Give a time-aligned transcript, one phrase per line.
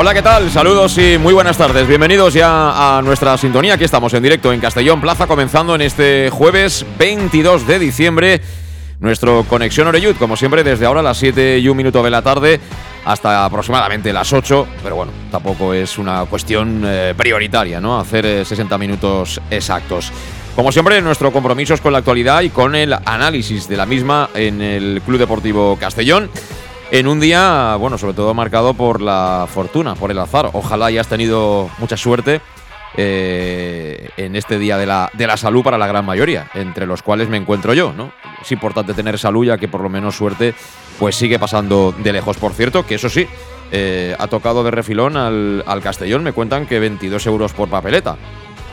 [0.00, 0.50] Hola, ¿qué tal?
[0.50, 1.86] Saludos y muy buenas tardes.
[1.86, 3.74] Bienvenidos ya a nuestra sintonía.
[3.74, 8.40] Aquí estamos en directo en Castellón Plaza, comenzando en este jueves 22 de diciembre.
[8.98, 12.22] Nuestro Conexión Oreyud, como siempre, desde ahora a las 7 y un minuto de la
[12.22, 12.58] tarde
[13.04, 14.66] hasta aproximadamente las 8.
[14.82, 18.00] Pero bueno, tampoco es una cuestión eh, prioritaria, ¿no?
[18.00, 20.10] Hacer 60 eh, minutos exactos.
[20.56, 24.30] Como siempre, nuestro compromiso es con la actualidad y con el análisis de la misma
[24.34, 26.30] en el Club Deportivo Castellón
[26.90, 30.50] en un día, bueno, sobre todo marcado por la fortuna, por el azar.
[30.52, 32.40] Ojalá hayas tenido mucha suerte
[32.96, 37.02] eh, en este día de la, de la salud para la gran mayoría, entre los
[37.02, 38.12] cuales me encuentro yo, ¿no?
[38.42, 40.54] Es importante tener salud ya que por lo menos suerte
[40.98, 42.36] pues sigue pasando de lejos.
[42.36, 43.26] Por cierto, que eso sí,
[43.70, 48.16] eh, ha tocado de refilón al, al, Castellón, me cuentan que 22 euros por papeleta.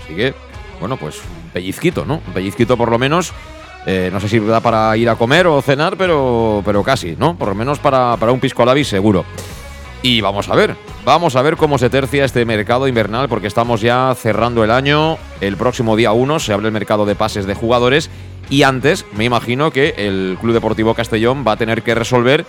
[0.03, 0.33] Así que,
[0.79, 1.21] bueno, pues
[1.53, 2.21] pellizquito, ¿no?
[2.25, 3.33] Un pellizquito por lo menos
[3.89, 7.37] eh, no sé si da para ir a comer o cenar, pero, pero casi, ¿no?
[7.37, 9.23] Por lo menos para, para un pisco labi seguro.
[10.01, 13.79] Y vamos a ver, vamos a ver cómo se tercia este mercado invernal, porque estamos
[13.79, 15.17] ya cerrando el año.
[15.39, 18.09] El próximo día 1 se abre el mercado de pases de jugadores.
[18.49, 22.45] Y antes, me imagino que el Club Deportivo Castellón va a tener que resolver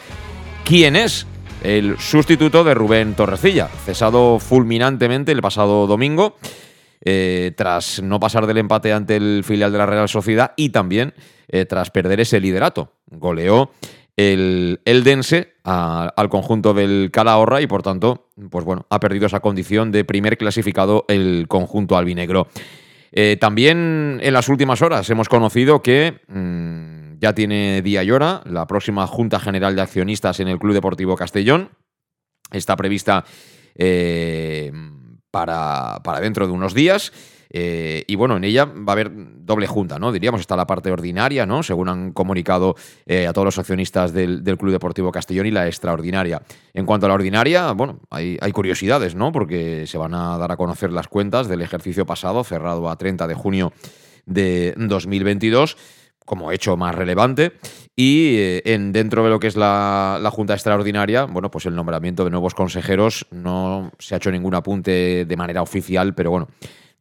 [0.64, 1.28] quién es
[1.62, 6.34] el sustituto de Rubén Torrecilla, cesado fulminantemente el pasado domingo.
[7.04, 11.14] Eh, tras no pasar del empate ante el filial de la Real Sociedad y también
[11.46, 12.92] eh, tras perder ese liderato.
[13.06, 13.70] Goleó
[14.16, 19.92] el Eldense al conjunto del Calahorra y por tanto, pues bueno, ha perdido esa condición
[19.92, 22.48] de primer clasificado el conjunto albinegro.
[23.12, 28.42] Eh, también en las últimas horas hemos conocido que mm, ya tiene día y hora
[28.44, 31.70] la próxima Junta General de Accionistas en el Club Deportivo Castellón.
[32.50, 33.24] Está prevista
[35.30, 37.12] para, para dentro de unos días.
[37.50, 40.12] Eh, y bueno, en ella va a haber doble junta, ¿no?
[40.12, 41.62] Diríamos, está la parte ordinaria, ¿no?
[41.62, 46.42] Según han comunicado eh, a todos los accionistas del, Club Deportivo Castellón y la extraordinaria.
[46.74, 49.32] En cuanto a la ordinaria, bueno, hay, hay, curiosidades, ¿no?
[49.32, 53.26] Porque se van a dar a conocer las cuentas del ejercicio pasado, cerrado a 30
[53.26, 53.72] de junio
[54.26, 55.76] de 2022
[56.28, 57.54] como hecho más relevante.
[57.96, 62.22] Y eh, en, dentro de lo que es la, Junta Extraordinaria, bueno, pues el nombramiento
[62.22, 66.48] de nuevos consejeros no se ha hecho ningún apunte de manera oficial, pero bueno,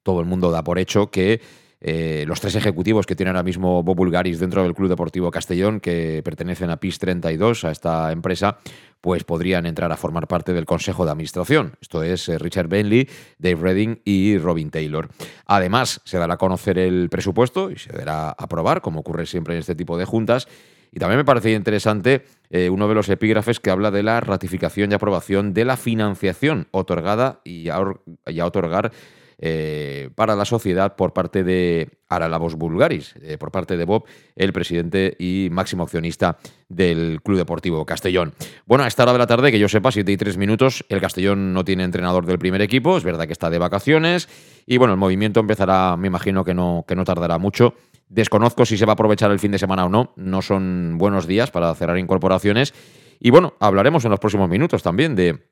[0.02, 1.42] todo el mundo da por hecho que
[1.80, 5.80] eh, los tres ejecutivos que tiene ahora mismo Bob Bulgaris dentro del Club Deportivo Castellón,
[5.80, 8.58] que pertenecen a PIS 32, a esta empresa,
[9.02, 11.74] pues podrían entrar a formar parte del Consejo de Administración.
[11.82, 15.10] Esto es eh, Richard Bentley, Dave Redding y Robin Taylor.
[15.46, 19.54] Además, se dará a conocer el presupuesto y se dará a aprobar, como ocurre siempre
[19.54, 20.48] en este tipo de juntas.
[20.92, 24.92] Y también me parece interesante eh, uno de los epígrafes que habla de la ratificación
[24.92, 27.84] y aprobación de la financiación otorgada y a,
[28.26, 28.92] y a otorgar
[29.40, 34.06] eh, para la sociedad por parte de Aralavos Bulgaris, eh, por parte de Bob,
[34.36, 36.40] el presidente y máximo accionista
[36.70, 38.34] del Club Deportivo Castellón.
[38.66, 41.02] Bueno, a esta hora de la tarde, que yo sepa, 7 y 3 minutos, el
[41.02, 44.28] Castellón no tiene entrenador del primer equipo, es verdad que está de vacaciones
[44.66, 47.76] y bueno, el movimiento empezará, me imagino que no, que no tardará mucho.
[48.10, 51.28] Desconozco si se va a aprovechar el fin de semana o no, no son buenos
[51.28, 52.74] días para cerrar incorporaciones.
[53.20, 55.48] Y bueno, hablaremos en los próximos minutos también de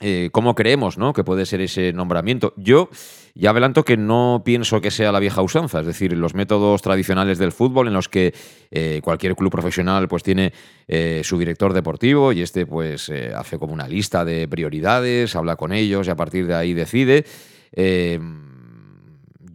[0.00, 1.12] eh, cómo creemos ¿no?
[1.12, 2.52] que puede ser ese nombramiento.
[2.56, 2.90] Yo
[3.34, 7.38] ya adelanto que no pienso que sea la vieja usanza, es decir, los métodos tradicionales
[7.38, 8.34] del fútbol en los que
[8.70, 10.52] eh, cualquier club profesional pues tiene
[10.86, 15.72] eh, su director deportivo y este pues hace como una lista de prioridades, habla con
[15.72, 17.24] ellos y a partir de ahí decide.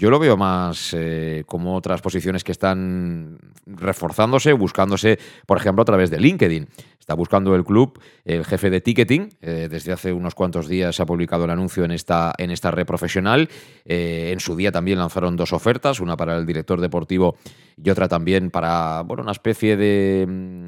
[0.01, 0.95] Yo lo veo más
[1.45, 3.37] como otras posiciones que están
[3.67, 6.67] reforzándose, buscándose, por ejemplo, a través de LinkedIn.
[6.99, 9.29] Está buscando el club el jefe de ticketing.
[9.41, 12.71] Eh, desde hace unos cuantos días se ha publicado el anuncio en esta, en esta
[12.71, 13.47] red profesional.
[13.85, 17.37] Eh, en su día también lanzaron dos ofertas, una para el director deportivo
[17.77, 20.63] y otra también para bueno, una especie de...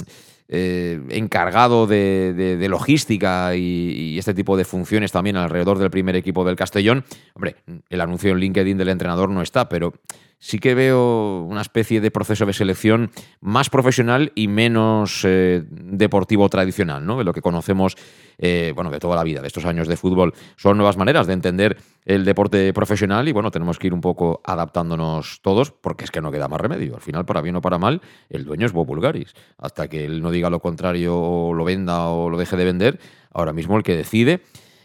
[0.55, 6.55] Eh, encargado de, logística y, este tipo de funciones también alrededor del primer equipo del
[6.55, 7.03] Castellón.
[7.33, 7.55] Hombre,
[7.89, 9.95] el anuncio en LinkedIn del entrenador no está, pero
[10.43, 16.49] sí que veo una especie de proceso de selección más profesional y menos eh, deportivo
[16.49, 17.17] tradicional, ¿no?
[17.17, 17.95] De lo que conocemos,
[18.37, 20.33] eh, bueno, de toda la vida, de estos años de fútbol.
[20.57, 24.41] Son nuevas maneras de entender el deporte profesional y, bueno, tenemos que ir un poco
[24.43, 26.95] adaptándonos todos porque es que no queda más remedio.
[26.95, 29.33] Al final, para bien o para mal, el dueño es Bob Bulgaris.
[29.57, 32.99] Hasta que él no diga lo contrario o lo venda o lo deje de vender,
[33.31, 34.41] ahora mismo el que decide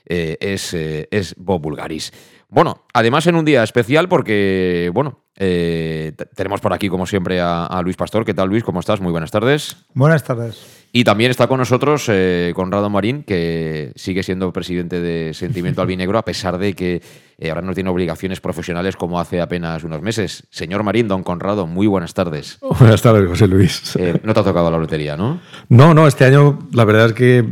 [0.07, 2.13] eh, es, es Bob Bulgaris.
[2.49, 7.81] Bueno, además en un día especial porque, bueno, eh, tenemos por aquí, como siempre, a,
[7.83, 8.25] Luis Pastor.
[8.25, 8.65] ¿Qué tal, Luis?
[8.65, 9.01] ¿Cómo estás?
[9.01, 9.77] Muy buenas tardes.
[9.95, 10.78] Buenas tardes.
[10.93, 16.19] Y también está con nosotros eh, Conrado Marín, que sigue siendo presidente de Sentimiento Albinegro,
[16.19, 17.03] a pesar de que
[17.39, 20.47] eh, ahora no tiene obligaciones profesionales como hace apenas unos meses.
[20.51, 22.59] Señor Marín, don Conrado, muy buenas tardes.
[22.79, 23.99] Buenas tardes, José Luis.
[24.23, 25.41] no te ha tocado la lotería, ¿no?
[25.69, 27.45] No, no, este año la verdad es que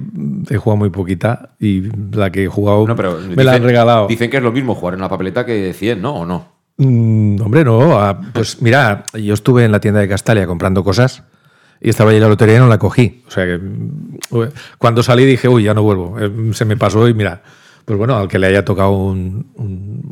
[0.49, 4.07] he jugado muy poquita y la que he jugado me la han regalado.
[4.07, 6.15] Dicen que es lo mismo jugar en la papeleta que 100, ¿no?
[6.15, 6.57] ¿O no?
[6.79, 7.99] Mm, hombre, no.
[7.99, 11.23] Ah, pues mira, yo estuve en la tienda de Castalia comprando cosas
[11.81, 13.23] y estaba ahí la lotería y no la cogí.
[13.27, 13.61] O sea que
[14.79, 16.17] cuando salí dije, uy, ya no vuelvo.
[16.19, 17.43] Eh, se me pasó y mira,
[17.87, 20.03] pues bueno, al que le haya tocado un,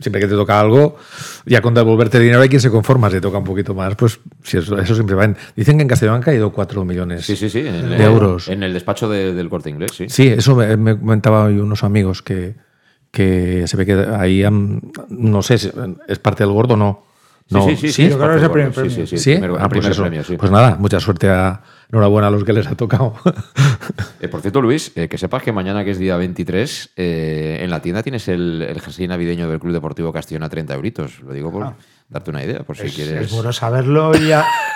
[0.00, 0.96] siempre que te toca algo,
[1.44, 4.56] ya con devolverte dinero hay quien se conforma, si toca un poquito más, pues si
[4.56, 7.60] eso, siempre va en, Dicen que en Castellón han caído 4 millones sí, sí, sí,
[7.60, 8.48] de euros.
[8.48, 10.06] En el despacho del corte inglés, sí.
[10.08, 12.54] Sí, eso me, me comentaban unos amigos que,
[13.10, 14.44] que se ve que ahí,
[15.08, 17.05] no sé, es parte del gordo, no.
[17.48, 18.90] No, sí, sí, sí, yo creo que es el primer premio.
[18.90, 19.34] Sí, sí, sí.
[19.58, 21.62] Ah, pues, premio, pues, nada, mucha suerte a.
[21.88, 23.14] Enhorabuena a los que les ha tocado.
[24.18, 27.70] Eh, por cierto, Luis, eh, que sepas que mañana, que es día 23, eh, en
[27.70, 31.20] la tienda tienes el, el jersey navideño del Club Deportivo Castellón a 30 euritos.
[31.20, 31.76] Lo digo por, ah
[32.08, 33.26] darte una idea, por si quieres.
[33.26, 34.32] Es bueno saberlo y,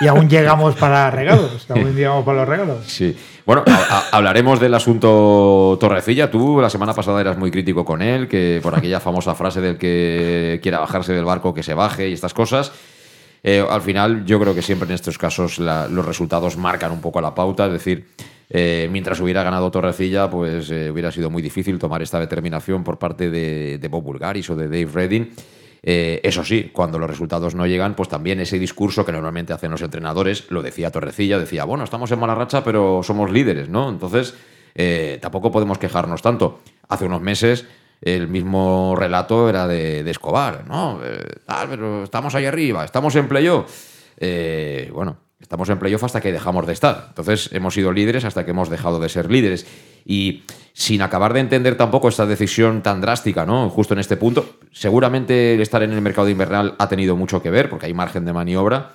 [0.07, 1.65] aún llegamos para regalos.
[1.69, 2.85] Aún llegamos para los regalos.
[2.87, 3.15] Sí.
[3.45, 3.63] Bueno,
[4.11, 6.29] hablaremos del asunto Torrecilla.
[6.29, 9.77] Tú la semana pasada eras muy crítico con él, que por aquella famosa frase del
[9.77, 12.71] que quiera bajarse del barco, que se baje y estas cosas.
[13.43, 17.21] Eh, al final, yo creo que siempre en estos casos los resultados marcan un poco
[17.21, 17.65] la pauta.
[17.65, 18.07] Es decir,
[18.49, 22.99] eh, mientras hubiera ganado Torrecilla, pues eh, hubiera sido muy difícil tomar esta determinación por
[22.99, 25.33] parte de, de Bob Bulgaris o de Dave Redding.
[25.83, 29.71] Eh, eso sí, cuando los resultados no llegan, pues también ese discurso que normalmente hacen
[29.71, 33.89] los entrenadores, lo decía Torrecilla, decía, bueno, estamos en mala racha, pero somos líderes, ¿no?
[33.89, 34.35] Entonces,
[34.75, 36.59] eh, tampoco podemos quejarnos tanto.
[36.87, 37.65] Hace unos meses
[38.01, 40.99] el mismo relato era de, Escobar, ¿no?
[41.03, 41.23] Eh,
[41.69, 43.71] pero estamos ahí arriba, estamos en playoff.
[44.91, 47.05] bueno, estamos en playoff hasta que dejamos de estar.
[47.09, 49.65] Entonces, hemos sido líderes hasta que hemos dejado de ser líderes.
[50.05, 50.43] Y
[50.73, 53.69] sin acabar de entender tampoco esta decisión tan drástica, ¿no?
[53.69, 57.49] Justo en este punto, seguramente el estar en el mercado invernal ha tenido mucho que
[57.49, 58.93] ver, porque hay margen de maniobra.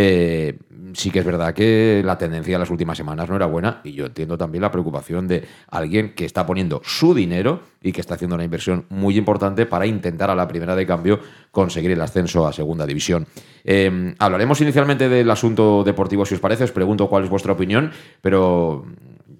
[0.00, 0.56] Eh,
[0.94, 3.94] sí que es verdad que la tendencia en las últimas semanas no era buena y
[3.94, 8.14] yo entiendo también la preocupación de alguien que está poniendo su dinero y que está
[8.14, 11.18] haciendo una inversión muy importante para intentar a la primera de cambio
[11.50, 13.26] conseguir el ascenso a segunda división.
[13.64, 17.90] Eh, hablaremos inicialmente del asunto deportivo si os parece, os pregunto cuál es vuestra opinión,
[18.20, 18.84] pero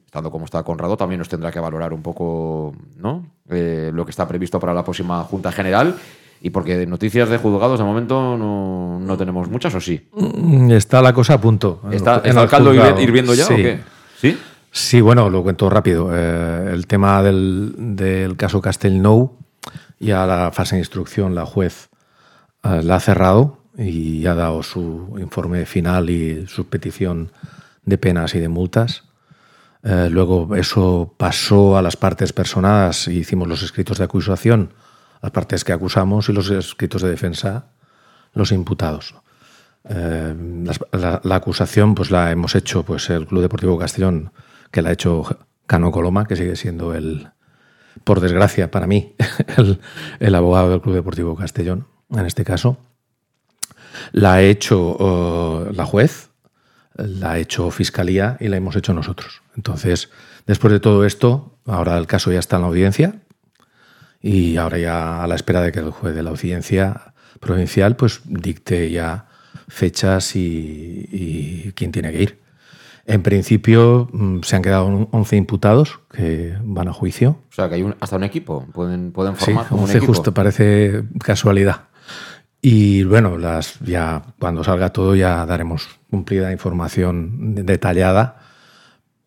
[0.06, 3.26] estando como está Conrado, también nos tendrá que valorar un poco ¿no?
[3.48, 5.94] Eh, lo que está previsto para la próxima Junta General.
[6.40, 10.08] Y porque noticias de juzgados de momento no, tenemos muchas, ¿o sí?
[10.12, 11.80] Mm, está la cosa a punto.
[11.90, 13.80] ¿Está, el caldo hirviendo ya o qué?
[14.20, 14.38] ¿Sí?
[14.70, 16.10] Sí, bueno, lo cuento rápido.
[16.12, 19.36] Eh, el tema del, del caso Castelnou,
[19.98, 21.88] ya la fase de instrucción, la juez
[22.62, 27.30] eh, la ha cerrado y ha dado su informe final y su petición
[27.84, 29.04] de penas y de multas.
[29.84, 34.72] Eh, luego eso pasó a las partes personadas y hicimos los escritos de acusación,
[35.22, 37.72] las partes que acusamos y los escritos de defensa,
[38.34, 39.14] los imputados.
[39.88, 40.34] Eh,
[40.92, 44.32] la, acusación pues la hemos hecho pues el Club Deportivo Castellón,
[44.70, 45.24] que la ha hecho
[45.66, 47.30] Cano Coloma, que sigue siendo el,
[48.04, 49.14] por desgracia para mí,
[50.20, 52.78] el, abogado del Club Deportivo Castellón, en este caso.
[54.12, 54.96] La ha hecho
[55.68, 56.30] eh, la juez,
[56.94, 59.42] la ha hecho Fiscalía y la hemos hecho nosotros.
[59.56, 60.10] Entonces,
[60.46, 63.14] después de todo esto, ahora el caso ya está en la audiencia
[64.20, 68.20] y ahora ya a la espera de que el juez de la audiencia provincial pues
[68.24, 69.26] dicte ya
[69.68, 72.38] fechas y, quién tiene que ir.
[73.06, 77.42] En principio mm, se han quedado 11 imputados que van a juicio.
[77.50, 81.88] O sea, que hay hasta un equipo, pueden, pueden formar sí, 11 justo, parece casualidad.
[82.60, 88.40] Y bueno, las, ya cuando salga todo ya daremos cumplida información detallada,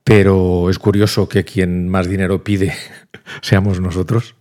[0.03, 2.73] pero es curioso que quien más dinero pide
[3.41, 4.35] seamos nosotros.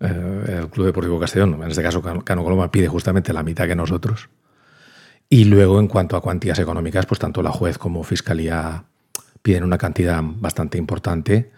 [0.00, 3.74] Eh, el Club Deportivo Castellón, en este caso Cano Coloma, pide justamente la mitad que
[3.76, 4.28] nosotros.
[5.28, 8.84] Y luego, en cuanto a cuantías económicas, pues tanto la juez como Fiscalía
[9.42, 11.50] piden una cantidad bastante importante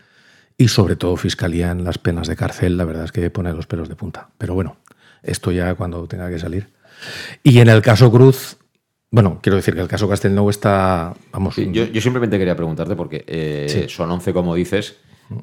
[0.57, 3.67] y sobre todo Fiscalía en las penas de cárcel, la verdad es que pone los
[3.67, 4.31] pelos de punta.
[4.39, 4.77] Pero bueno,
[5.23, 6.69] esto ya cuando tenga que salir.
[7.43, 8.57] Y en el caso Cruz,
[9.11, 12.97] bueno, quiero decir que el caso Castelnou está, vamos, Sí, yo, yo simplemente quería preguntarte
[12.97, 13.95] porque eh, Sí.
[13.95, 14.97] son 11 como dices,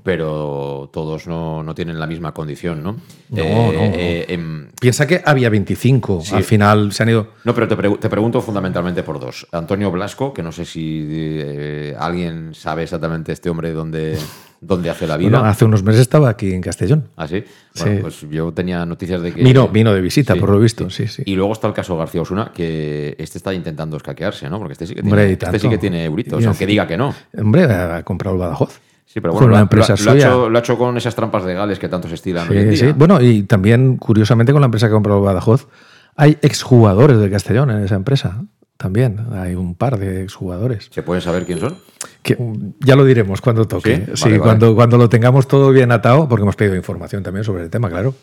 [0.04, 2.94] pero todos no, no tienen la misma condición, ¿no?
[3.30, 6.36] No, Eh, no, eh, em, piensa que había 25, Sí.
[6.36, 7.28] al final se han ido...
[7.44, 9.48] no, pero te, pregu- te pregunto fundamentalmente por dos.
[9.52, 14.18] Antonio Blasco, que no sé si eh, alguien sabe exactamente este hombre dónde,
[14.62, 15.32] dónde hace la vida.
[15.32, 17.10] Bueno, hace unos meses estaba aquí en Castellón.
[17.18, 17.44] ¿Ah, sí?
[17.80, 18.02] Bueno, Sí.
[18.02, 19.44] pues yo tenía noticias de que...
[19.44, 21.24] Vino, vino de visita, Sí, por lo visto, sí, sí.
[21.25, 24.60] Y luego está el caso García Osuna, que este está intentando escaquearse, ¿no?
[24.60, 26.98] Porque este sí que Hombre, tiene, y este sí que tiene euritos, aunque diga que
[26.98, 27.13] no.
[27.38, 28.80] Hombre, ha comprado el Badajoz.
[29.05, 30.27] Sí, pero Con bueno, una lo, empresa lo- lo ha suya.
[30.27, 32.77] hecho, lo ha hecho con esas trampas legales que tanto se estilan hoy en día.
[32.79, 32.91] sí.
[32.95, 35.67] Bueno, y también, curiosamente, con la empresa que el Badajoz,
[36.15, 38.43] hay exjugadores del Castellón en esa empresa.
[38.77, 40.88] También hay un par de exjugadores.
[40.91, 41.75] ¿Se pueden saber quién son?
[42.24, 43.98] Que, mm, ya lo diremos cuando toque.
[43.98, 44.12] ¿Sí?
[44.15, 44.39] Sí, Vale, vale.
[44.41, 47.89] cuando, cuando lo tengamos todo bien atado, porque hemos pedido información también sobre el tema,
[47.89, 48.15] claro.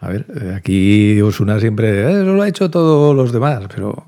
[0.00, 4.06] A ver, eh, aquí Osuna siempre eh, eso lo ha hecho todos los demás, pero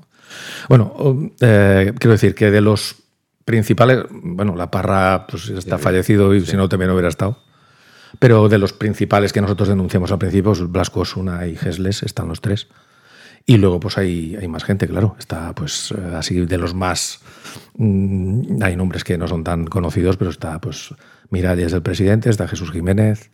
[0.67, 2.95] bueno, eh, quiero decir que de los
[3.47, 7.39] principales, bueno, la Parra pues está fallecido y si no también hubiera estado.
[8.19, 12.27] Pero de los principales que nosotros denunciamos al principio, pues, Blasco Osuna y Gesles, están
[12.27, 12.67] los tres.
[13.45, 15.15] Y luego, pues hay, hay más gente, claro.
[15.17, 17.21] Está, pues, eh, así de los más.
[17.75, 20.93] mm, hay nombres que no son tan conocidos, pero está, pues,
[21.29, 23.31] Miralles del presidente, está Jesús Jiménez,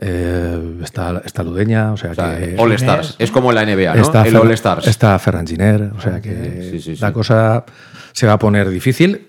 [0.00, 2.54] eh, está, está Ludeña, o sea, O sea, que.
[2.58, 3.16] All Stars.
[3.18, 4.02] Es como la NBA, ¿no?
[4.02, 4.86] Está el Fer- All Stars.
[4.86, 7.00] Está Ferran Giner, o sea que Sí, sí, sí.
[7.00, 7.64] la cosa
[8.12, 9.26] se va a poner difícil.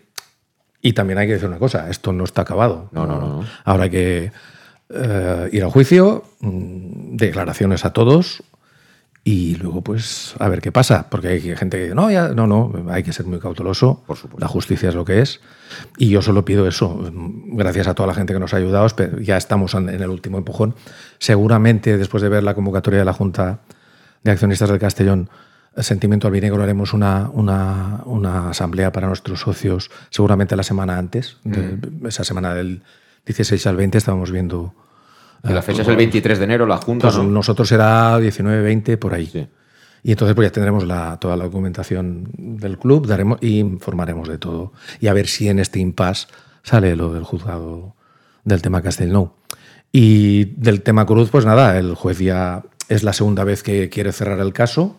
[0.82, 2.90] Y también hay que decir una cosa, esto no está acabado.
[2.92, 4.32] No, no, no, hay que
[4.90, 8.44] eh, ir a juicio, mm, declaraciones a todos
[9.24, 12.48] y luego pues a ver qué pasa, porque hay gente que dice, no, ya, no,
[12.48, 14.40] no, hay que ser muy cauteloso, Por supuesto.
[14.40, 15.42] la justicia es lo que es
[15.98, 17.12] y yo solo pido eso,
[17.48, 18.88] gracias a toda la gente que nos ha ayudado,
[19.20, 20.74] ya estamos en en el último empujón,
[21.20, 23.60] seguramente después de ver la convocatoria de la Junta
[24.24, 25.30] de Accionistas del Castellón,
[25.82, 31.78] Sentimiento Albinegro haremos una, una, una asamblea para nuestros socios, seguramente la semana antes, de-
[32.08, 32.82] esa semana del
[33.26, 34.74] 16 al 20 estábamos viendo...
[35.44, 37.24] Y la fecha es el 23 de enero, la Junta, Pues ¿no?
[37.24, 39.26] nosotros será 19, 20, por ahí.
[39.28, 39.48] Sí.
[40.04, 44.38] Y entonces pues ya tendremos la, toda la documentación del club daremos, y informaremos de
[44.38, 44.74] todo.
[45.00, 46.28] Y a ver si en este impasse
[46.64, 47.96] sale lo del juzgado
[48.44, 49.32] del tema Castelnou.
[49.92, 54.12] Y del tema Cruz, pues nada, el juez ya es la segunda vez que quiere
[54.12, 54.98] cerrar el caso.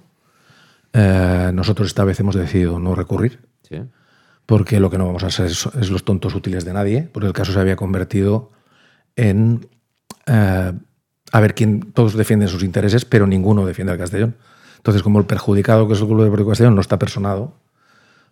[0.92, 3.76] Eh, nosotros esta vez hemos decidido no recurrir Sí.
[4.46, 7.28] porque lo que no vamos a hacer es, es los tontos útiles de nadie, porque
[7.28, 8.50] el caso se había convertido
[9.14, 9.68] en
[10.26, 10.72] eh,
[11.32, 14.34] a ver quién todos defienden sus intereses, pero ninguno defiende al Castellón.
[14.78, 17.54] Entonces, como el perjudicado que es el Club Deportivo Castellón no está personado,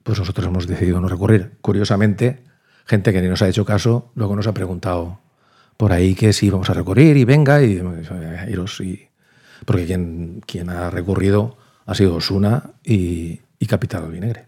[0.02, 1.52] pues nosotros hemos decidido no recurrir.
[1.60, 2.42] Curiosamente,
[2.86, 5.20] gente que ni nos ha hecho caso, luego nos ha preguntado
[5.76, 9.08] por ahí que si vamos a recurrir y venga, y eh, iros y
[9.64, 11.56] porque quien, quien ha recurrido
[11.88, 14.46] ha sido Osuna y, y Capital Albinegre.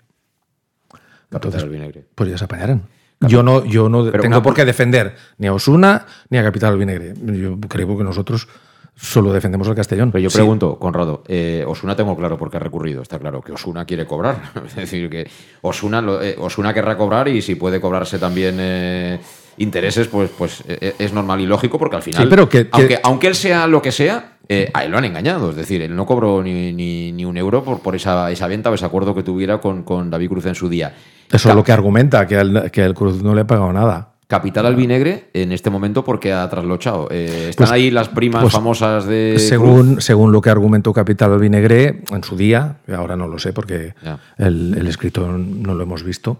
[1.28, 2.04] Capital Albinegre.
[2.14, 2.82] Pues ya se apañarán.
[3.20, 6.42] Yo no, yo no Pero tengo una- por qué defender ni a Osuna ni a
[6.42, 7.14] Capital Albinegre.
[7.36, 8.48] Yo creo que nosotros
[8.96, 10.10] solo defendemos al Castellón.
[10.10, 10.36] Pero yo Sí.
[10.38, 13.02] pregunto, Conrado, eh, Osuna tengo claro por qué ha recurrido.
[13.02, 14.52] Está claro que Osuna quiere cobrar.
[14.66, 15.30] Es decir, que
[15.62, 19.20] Osuna, eh, Osuna querrá cobrar y si puede cobrarse también eh,
[19.60, 22.68] intereses, pues, pues eh, es normal y lógico porque al final, Sí, pero que- que-
[22.72, 25.50] aunque, aunque él sea lo que sea, eh, a él lo han engañado.
[25.50, 28.70] Es decir, él no cobró ni, ni- ni un euro por, por esa, esa venta
[28.70, 30.94] o ese acuerdo que tuviera con, con David Cruz en su día.
[31.30, 34.08] Eso es lo que argumenta, que al, que al Cruz no le ha pagado nada.
[34.26, 37.08] Capital Albinegre en este momento porque ha traslochado.
[37.10, 39.42] Eh, están Pues- ahí las primas pues, famosas de Cruz.
[39.48, 43.94] Según, según lo que argumentó Capital Albinegre en su día, ahora no lo sé porque
[44.38, 46.38] el, el escrito no lo hemos visto,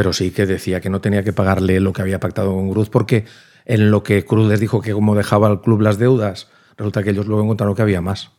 [0.00, 2.88] pero sí que decía que no tenía que pagarle lo que había pactado con Cruz
[2.88, 3.26] porque
[3.66, 7.10] en lo que Cruz les dijo que como dejaba al club las deudas, resulta que
[7.10, 8.30] ellos luego encontraron que había más.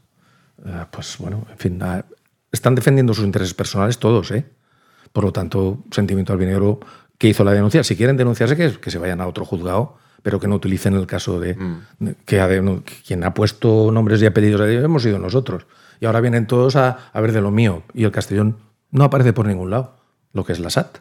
[0.65, 2.03] Eh, pues bueno, en fin, ah,
[2.51, 4.43] están defendiendo sus intereses personales todos, ¿eh?
[5.13, 6.79] Por lo tanto, Sentimiento Albinegro
[7.19, 10.39] que hizo la denuncia, si quieren denunciarse, que, que se vayan a otro juzgado, pero
[10.39, 11.55] que no utilicen el caso de,
[11.99, 15.67] de- que, ha de- quien ha puesto nombres y apellidos a ellos hemos sido nosotros.
[15.99, 17.83] Y ahora vienen todos a, a ver de lo mío.
[17.93, 18.57] Y el Castellón
[18.89, 19.97] no aparece por ningún lado,
[20.33, 20.97] lo que es la SAT.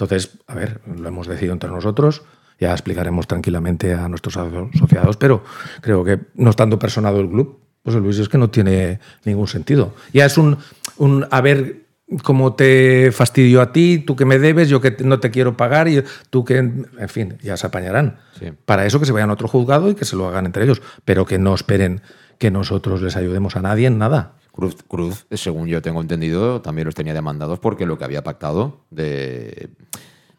[0.00, 2.22] Entonces, a ver, lo hemos decidido entre nosotros,
[2.58, 5.44] ya explicaremos tranquilamente a nuestros aso- asociados, pero
[5.82, 9.94] creo que no estando personado el club, pues Luis es que no tiene ningún sentido.
[10.12, 10.56] Ya es un,
[10.96, 11.82] un a ver
[12.22, 15.86] cómo te fastidio a ti, tú que me debes, yo que no te quiero pagar
[15.88, 18.18] y tú que, en fin, ya se apañarán.
[18.38, 18.52] Sí.
[18.64, 20.80] Para eso que se vayan a otro juzgado y que se lo hagan entre ellos,
[21.04, 22.00] pero que no esperen
[22.38, 24.32] que nosotros les ayudemos a nadie en nada.
[24.52, 28.80] Cruz, Cruz, según yo tengo entendido, también los tenía demandados porque lo que había pactado
[28.90, 29.70] de,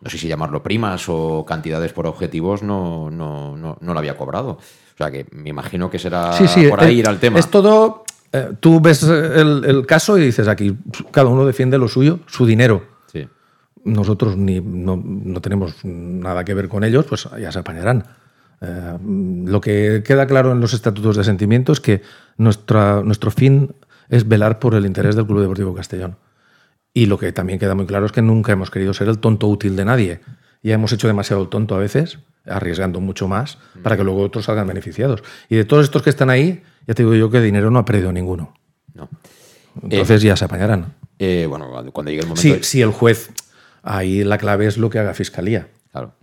[0.01, 4.17] no sé si llamarlo primas o cantidades por objetivos, no, no, no, no lo había
[4.17, 4.51] cobrado.
[4.51, 7.39] O sea que me imagino que será sí, sí, por ahí eh, ir al tema.
[7.39, 8.03] Es todo
[8.33, 10.75] eh, tú ves el, el caso y dices aquí,
[11.11, 12.83] cada uno defiende lo suyo, su dinero.
[13.11, 13.27] Sí.
[13.83, 18.05] Nosotros ni, no, no tenemos nada que ver con ellos, pues ya se apañarán.
[18.61, 18.97] Eh,
[19.45, 22.01] lo que queda claro en los estatutos de sentimiento es que
[22.37, 23.75] nuestra, nuestro fin
[24.11, 26.17] es velar por el interés del Club Deportivo Castellón.
[26.93, 29.47] Y lo que también queda muy claro es que nunca hemos querido ser el tonto
[29.47, 30.19] útil de nadie.
[30.61, 34.45] Ya hemos hecho demasiado el tonto a veces, arriesgando mucho más, para que luego otros
[34.45, 35.23] salgan beneficiados.
[35.49, 37.85] Y de todos estos que están ahí, ya te digo yo que dinero no ha
[37.85, 38.53] perdido ninguno.
[38.93, 39.09] No.
[39.81, 40.93] Entonces ya se apañarán.
[41.17, 42.41] Eh, bueno, cuando llegue el momento.
[42.41, 43.31] Sí, de- sí, el juez,
[43.83, 45.69] ahí la clave es lo que haga fiscalía.
[45.91, 46.13] Claro.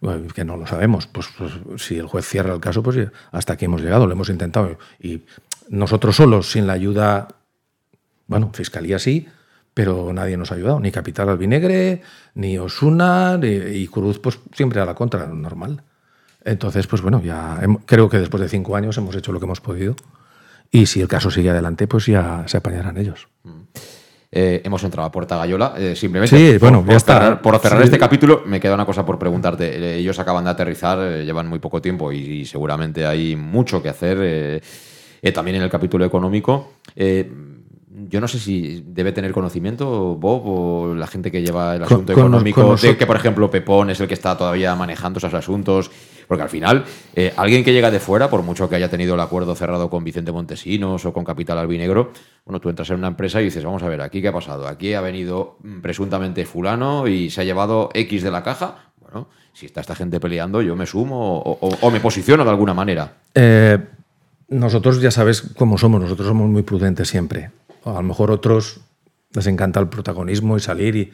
[0.00, 1.06] Bueno, que no lo sabemos.
[1.06, 4.28] Pues, pues, si el juez cierra el caso, pues hasta aquí hemos llegado, lo hemos
[4.30, 4.78] intentado.
[5.00, 5.22] Y
[5.68, 7.28] nosotros solos, sin la ayuda,
[8.26, 9.26] bueno, fiscalía sí,
[9.72, 10.78] pero nadie nos ha ayudado.
[10.80, 12.02] Ni Capital Albinegre,
[12.34, 15.82] ni Osuna, ni- y Cruz, pues siempre a la contra, normal.
[16.44, 19.60] Entonces, pues bueno, ya creo que después de cinco años hemos hecho lo que hemos
[19.60, 19.96] podido.
[20.70, 23.28] Y si el caso sigue adelante, pues ya se apañarán ellos.
[24.36, 25.74] Eh, hemos entrado a Puerta Gallola.
[25.78, 27.14] eh, simplemente, Sí, por- bueno, por, ya está.
[27.14, 27.84] cerrar, por cerrar Sí.
[27.84, 29.76] este capítulo, me queda una cosa por preguntarte.
[29.78, 33.88] Eh, ellos acaban de aterrizar, llevan muy poco tiempo y, y seguramente hay mucho que
[33.88, 34.60] hacer eh,
[35.24, 36.72] eh, también en el capítulo económico.
[36.94, 37.30] Eh,
[38.08, 42.12] yo no sé si debe tener conocimiento Bob o la gente que lleva el asunto
[42.12, 45.32] con- económico con de que, por ejemplo, Pepón es el que está todavía manejando esos
[45.32, 45.90] asuntos.
[46.26, 49.20] Porque al final, eh, alguien que llega de fuera, por mucho que haya tenido el
[49.20, 52.12] acuerdo cerrado con Vicente Montesinos o con Capital Albinegro,
[52.46, 54.66] bueno, tú entras en una empresa y dices, vamos a ver, ¿aquí qué ha pasado?
[54.66, 58.92] Aquí ha venido mm, presuntamente fulano y se ha llevado X de la caja.
[59.00, 62.50] Bueno, si está esta gente peleando, yo me sumo o, o- o me posiciono de
[62.50, 63.12] alguna manera.
[63.34, 63.78] Eh,
[64.48, 67.50] nosotros ya sabes cómo somos, nosotros somos muy prudentes siempre.
[67.84, 68.80] A lo mejor otros
[69.32, 71.12] les encanta el protagonismo y salir y eh,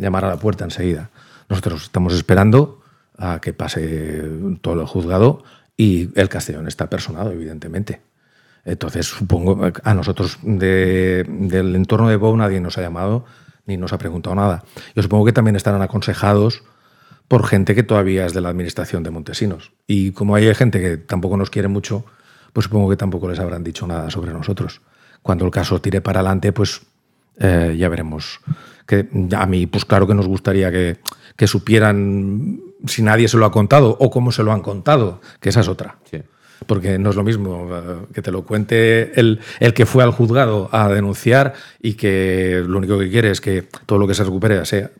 [0.00, 1.10] llamar a la puerta enseguida.
[1.48, 2.80] Nosotros estamos esperando
[3.16, 4.22] a que pase
[4.60, 5.42] todo el juzgado
[5.76, 8.00] y el Castellón está personado, evidentemente.
[8.64, 13.24] Entonces, supongo, a nosotros de- del entorno de Bow nadie nos ha llamado
[13.66, 14.64] ni nos ha preguntado nada.
[14.94, 16.62] Yo supongo que también estarán aconsejados
[17.28, 19.72] por gente que todavía es de la administración de Montesinos.
[19.86, 22.04] Y como hay gente que tampoco nos quiere mucho,
[22.58, 24.80] pues supongo que tampoco les habrán dicho nada sobre nosotros.
[25.22, 26.80] Cuando el caso tire para adelante, pues
[27.38, 28.40] eh, ya veremos.
[28.84, 30.96] Que a mí, pues claro que nos gustaría que,
[31.36, 35.50] que supieran si nadie se lo ha contado o cómo se lo han contado, que
[35.50, 35.98] esa es otra.
[36.10, 36.20] Sí.
[36.66, 40.10] Porque no es lo mismo eh, que te lo cuente el, el que fue al
[40.10, 44.24] juzgado a denunciar y que lo único que quiere es que todo lo que se
[44.24, 44.90] recupere sea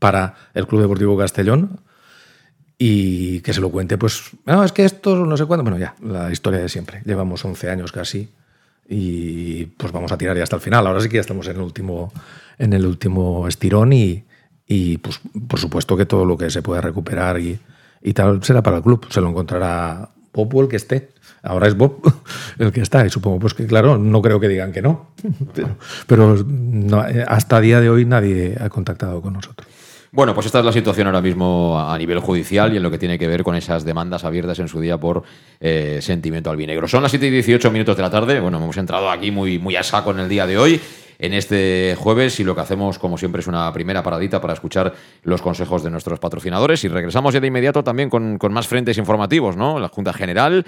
[0.00, 1.78] para el Club Deportivo Castellón
[2.78, 5.64] y que se lo cuente, pues, no, es que esto no sé cuándo.
[5.64, 7.02] Bueno, ya, la historia de siempre.
[7.04, 8.28] Llevamos 11 años casi
[8.88, 10.86] y pues vamos a tirar ya hasta el final.
[10.86, 12.12] Ahora sí que ya estamos en el último,
[12.56, 14.24] en el último estirón y,
[14.66, 17.58] y pues por supuesto que todo lo que se pueda recuperar y,
[18.00, 19.06] y tal será para el club.
[19.10, 21.10] Se lo encontrará Bob o el que esté.
[21.42, 22.00] Ahora es Bob
[22.58, 25.10] el que está y supongo pues que claro, no creo que digan que no.
[25.54, 29.68] Pero, pero no, eh, hasta día de hoy nadie ha contactado con nosotros.
[30.10, 32.96] Bueno, pues esta es la situación ahora mismo a nivel judicial y en lo que
[32.96, 35.22] tiene que ver con esas demandas abiertas en su día por
[35.60, 36.88] eh, sentimiento albinegro.
[36.88, 38.40] Son las 7 y 18 minutos de la tarde.
[38.40, 40.80] Bueno, hemos entrado aquí muy, muy a saco en el día de hoy,
[41.18, 44.94] en este jueves, y lo que hacemos, como siempre, es una primera paradita para escuchar
[45.22, 46.84] los consejos de nuestros patrocinadores.
[46.84, 49.78] Y regresamos ya de inmediato también con, más frentes informativos, ¿no?
[49.78, 50.64] La Junta General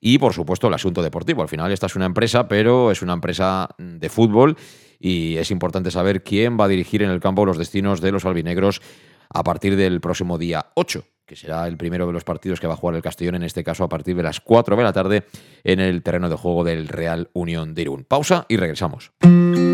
[0.00, 1.42] y, por supuesto, el asunto deportivo.
[1.42, 4.56] Al final, esta es una empresa, pero es una empresa de fútbol
[5.00, 8.24] y es importante saber quién va a dirigir en el campo los destinos de los
[8.24, 8.82] albinegros
[9.30, 12.74] a partir del próximo día 8, que será el primero de los partidos que va
[12.74, 15.24] a jugar el Castellón, en este caso a partir de las 4 de la tarde
[15.64, 18.04] en el terreno de juego del Real Unión de Irún.
[18.04, 19.12] Pausa y regresamos.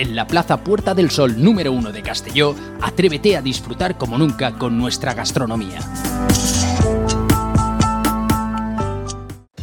[0.00, 4.56] en la Plaza Puerta del Sol número 1 de Castelló, atrévete a disfrutar como nunca
[4.56, 5.78] con nuestra gastronomía.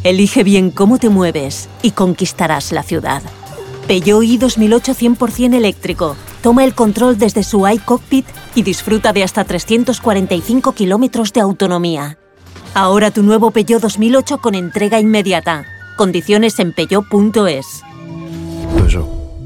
[0.04, 3.23] Elige bien cómo te mueves y conquistarás la ciudad.
[3.88, 6.15] Peugeot i 2008 100% eléctrico.
[6.43, 12.19] Toma el control desde su iCockpit y disfruta de hasta 345 kilómetros de autonomía.
[12.76, 15.65] Ahora tu nuevo Peugeot 2008 con entrega inmediata.
[15.97, 17.84] Condiciones en peugeot.es.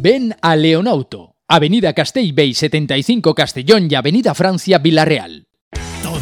[0.03, 5.45] Ven a Leonauto, Avenida Castellbey 75 Castellón y Avenida Francia Villarreal.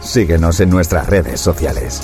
[0.00, 2.02] Síguenos en nuestras redes sociales.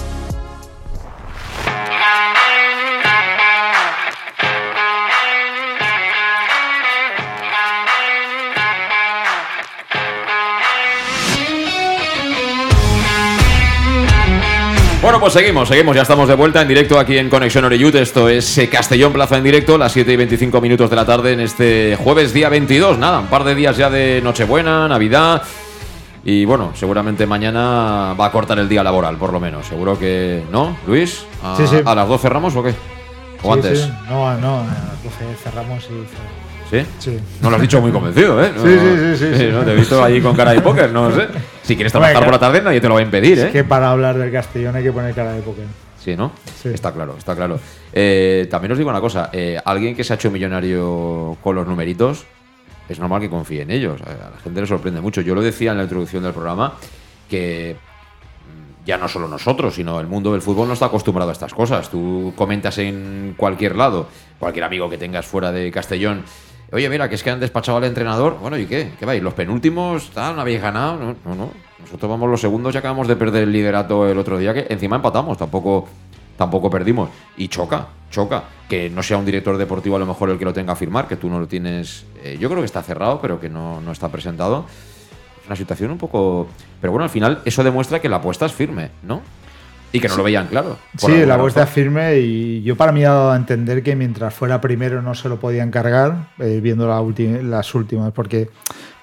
[15.07, 15.95] Bueno, pues seguimos, seguimos.
[15.95, 17.95] Ya estamos de vuelta en directo aquí en Conexión Oreyut.
[17.95, 21.33] Esto es eh, Castellón Plaza en directo, las 7 y 25 minutos de la tarde
[21.33, 22.99] en este jueves día 22.
[22.99, 25.43] Nada, un par de días ya de Nochebuena, Navidad.
[26.29, 29.65] Y bueno, seguramente mañana va a cortar el día laboral, por lo menos.
[29.65, 30.43] Seguro que.
[30.51, 31.25] ¿No, Luis?
[31.41, 31.77] ¿A, Sí, sí.
[31.85, 32.71] ¿a las 12 cerramos o qué?
[33.45, 33.89] ¿O Sí, antes?
[34.09, 36.05] No, no, a las 12 cerramos y.
[36.69, 36.85] ¿Sí?
[36.99, 37.17] Sí.
[37.41, 38.51] No lo has dicho muy convencido, ¿eh?
[38.57, 39.49] No, Sí, sí, sí, sí.
[39.53, 39.61] ¿no?
[39.62, 41.29] Te he visto ahí con cara de póker, no sé.
[41.62, 43.47] Si quieres trabajar Bueno, por la tarde, nadie te lo va a impedir, ¿eh?
[43.47, 45.67] Es que para hablar del Castellón hay que poner cara de póker.
[46.03, 46.33] Sí, ¿no?
[46.65, 47.61] Está claro, está claro.
[47.93, 51.69] Eh, también os digo una cosa, eh, alguien que se ha hecho millonario con los
[51.69, 52.25] numeritos,
[52.88, 54.01] es normal que confíe en ellos.
[54.03, 55.20] A la gente le sorprende mucho.
[55.20, 56.75] Yo lo decía en la introducción del programa,
[57.29, 61.33] que mm, ya no solo nosotros, sino el mundo del fútbol no está acostumbrado a
[61.33, 61.90] estas cosas.
[61.90, 66.25] Tú comentas en cualquier lado, cualquier amigo que tengas fuera de Castellón,
[66.72, 68.38] oye, mira, que es que han despachado al entrenador.
[68.40, 68.92] Bueno, ¿y qué?
[68.99, 69.22] ¿Qué vais?
[69.22, 70.11] ¿Los penúltimos?
[70.11, 70.96] Tal, ¿No habéis ganado?
[70.96, 71.51] No, no, no.
[71.81, 74.96] Nosotros vamos los segundos y acabamos de perder el liderato el otro día, que encima
[74.96, 75.88] empatamos, tampoco,
[76.37, 77.11] tampoco perdimos.
[77.37, 78.44] Y choca, choca.
[78.68, 81.07] Que no sea un director deportivo a lo mejor el que lo tenga a firmar,
[81.07, 82.05] que tú no lo tienes.
[82.22, 84.66] eh, yo creo que está cerrado, pero que no, no está presentado.
[85.40, 86.49] Es una situación un poco.
[86.81, 89.22] Pero bueno, al final eso demuestra que la apuesta es firme, ¿no?
[89.92, 90.77] Y que no lo veían claro.
[90.99, 94.35] Sí, la apuesta es firme y yo para mí ha dado a entender que mientras
[94.35, 97.03] fuera primero no se lo podían cargar, eh, viendo la
[97.42, 98.51] las últimas, porque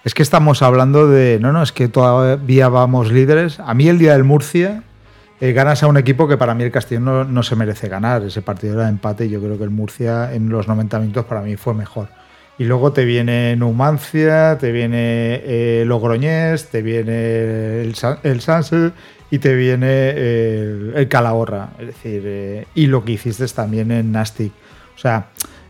[0.03, 3.59] es que estamos hablando de, no, no, es que todavía vamos líderes.
[3.59, 4.83] A mí el día del Murcia
[5.43, 8.23] eh, ganas a un equipo que para mí el Castellón no, se merece ganar.
[8.23, 11.25] Ese partido era de empate y yo creo que el Murcia en los 90 minutos
[11.25, 12.07] para mí fue mejor.
[12.57, 15.85] Y luego te viene Numancia, te viene eh,
[16.71, 18.93] te viene el, el
[19.31, 21.71] y te viene el, el Calahorra.
[21.77, 24.53] Es decir, eh, y lo que hiciste también en Nastic.
[24.95, 25.27] O sea,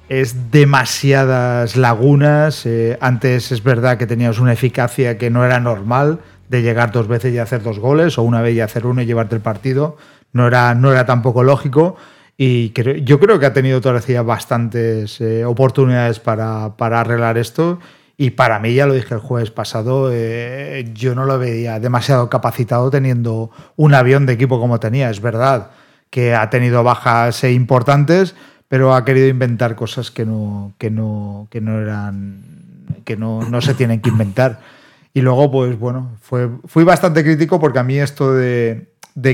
[0.08, 2.68] es demasiadas lagunas.
[2.68, 6.20] eh, antes es verdad que tenías una eficacia que no era normal
[6.54, 9.06] de llegar dos veces y hacer dos goles, o una vez y hacer uno y
[9.06, 9.98] llevarte el partido.
[10.32, 11.96] No era, no era tampoco lógico.
[12.38, 17.80] Y creo- yo creo que ha tenido todavía bastantes eh, oportunidades para, para arreglar esto.
[18.18, 22.30] Y para mí, ya lo dije el jueves pasado, eh, yo no lo veía demasiado
[22.30, 25.10] capacitado teniendo un avión de equipo como tenía.
[25.10, 25.72] Es verdad
[26.12, 28.36] que ha tenido bajas eh, importantes,
[28.68, 32.42] pero ha querido inventar cosas que no, que no, que no eran,
[33.04, 34.60] que no, no se tienen que inventar.
[35.14, 38.88] Y luego, pues bueno, fui bastante crítico porque a mí esto de,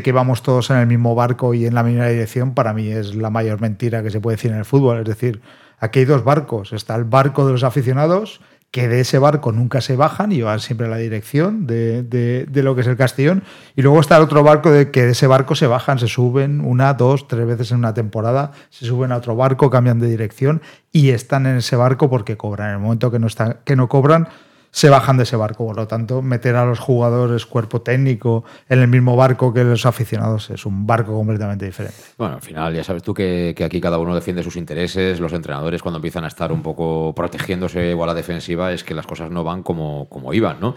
[0.03, 3.15] que vamos todos en el mismo barco y en la misma dirección, para mí es
[3.15, 4.99] la mayor mentira que se puede decir en el fútbol.
[4.99, 5.41] Es decir,
[5.79, 6.73] aquí hay dos barcos.
[6.73, 10.59] Está el barco de los aficionados, que de ese barco nunca se bajan y van
[10.59, 13.43] siempre a la dirección de, de- de lo que es el Castellón.
[13.77, 16.59] Y luego está el otro barco de que de ese barco se bajan, se suben
[16.59, 20.61] una, dos, tres veces en una temporada, se suben a otro barco, cambian de dirección
[20.91, 22.67] y están en ese barco porque cobran.
[22.67, 24.27] En el momento que no, están, que no cobran,
[24.71, 25.65] se bajan de ese barco.
[25.65, 29.86] Por lo tanto, meter a los jugadores, cuerpo técnico, en el mismo barco que los
[29.86, 31.97] aficionados es un barco completamente diferente.
[32.17, 35.34] Bueno, al final ya sabes tú que, que aquí cada uno defiende sus intereses, los
[35.34, 39.08] entrenadores cuando empiezan a estar un poco protegiéndose o a la defensiva es que las
[39.08, 40.75] cosas no van como, como iban, ¿no?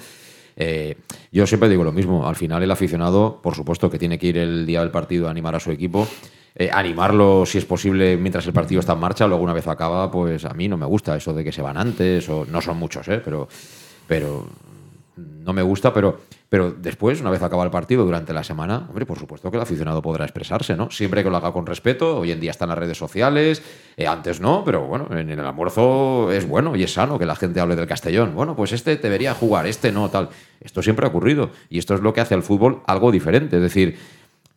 [0.57, 0.97] Eh,
[1.31, 4.39] yo siempre digo lo mismo, al final el aficionado, por supuesto que tiene que ir
[4.39, 6.07] el día del partido a animar a su equipo,
[6.55, 10.11] eh, animarlo si es posible mientras el partido está en marcha, luego una vez acaba,
[10.11, 12.77] pues a mí no me gusta eso de que se van antes, o no son
[12.77, 13.21] muchos, ¿eh?
[13.25, 13.49] pero,
[14.07, 14.47] pero
[15.17, 19.07] no me gusta, pero, pero después, una vez acaba el partido durante la semana, hombre,
[19.07, 20.91] por supuesto que el aficionado podrá expresarse, ¿no?
[20.91, 22.19] Siempre que lo haga con respeto.
[22.19, 23.63] Hoy en día están las redes sociales,
[23.97, 27.37] eh, antes no, pero bueno, en el almuerzo es bueno y es sano que la
[27.37, 28.35] gente hable del Castellón.
[28.35, 30.31] Bueno, pues este debería jugar, este no, tal.
[30.61, 33.57] Esto siempre ha ocurrido y esto es lo que hace al fútbol algo diferente.
[33.57, 33.99] Es decir,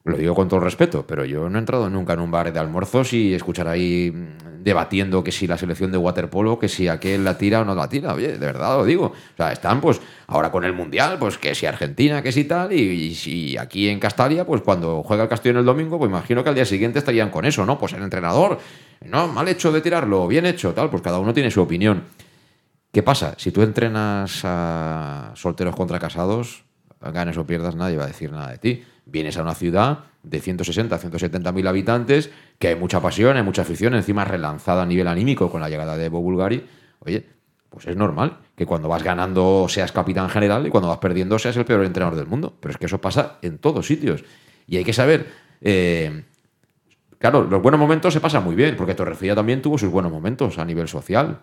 [0.06, 2.54] lo digo con todo el respeto, pero yo no he entrado nunca en un bar
[2.54, 6.88] de almuerzos y escuchar ahí mm, debatiendo que si la selección de waterpolo, que si
[6.88, 8.14] aquel la tira o no la tira.
[8.14, 9.06] Oye, de verdad lo digo.
[9.06, 12.72] O sea, están pues ahora con el Mundial, pues que si Argentina, que si tal,
[12.72, 16.50] y, si aquí en Castalia, pues cuando juega el Castellón el domingo, pues imagino que
[16.50, 17.80] al día siguiente estarían con eso, ¿no?
[17.80, 18.60] Pues el entrenador,
[19.06, 22.04] no, mal hecho de tirarlo, bien hecho, tal, pues cada uno tiene su opinión.
[22.92, 23.34] ¿Qué pasa?
[23.38, 26.64] Si tú entrenas a solteros contra casados,
[27.02, 28.84] ganes o pierdas, nadie va a decir nada de ti.
[29.06, 33.62] Vienes a una ciudad de 160, 170 mil habitantes, que hay mucha pasión, hay mucha
[33.62, 36.66] afición, encima relanzada a nivel anímico con la llegada de Evo Bulgari.
[37.00, 37.26] Oye,
[37.70, 41.58] pues es normal que cuando vas ganando seas capitán general y cuando vas perdiendo seas
[41.58, 42.58] el peor entrenador del mundo.
[42.60, 44.24] Pero es que eso pasa en todos sitios.
[44.66, 45.28] Y hay que saber.
[45.62, 46.24] eh,
[47.20, 50.58] claro, los buenos momentos se pasan muy bien, porque Torrecilla también tuvo sus buenos momentos
[50.58, 51.42] a nivel social.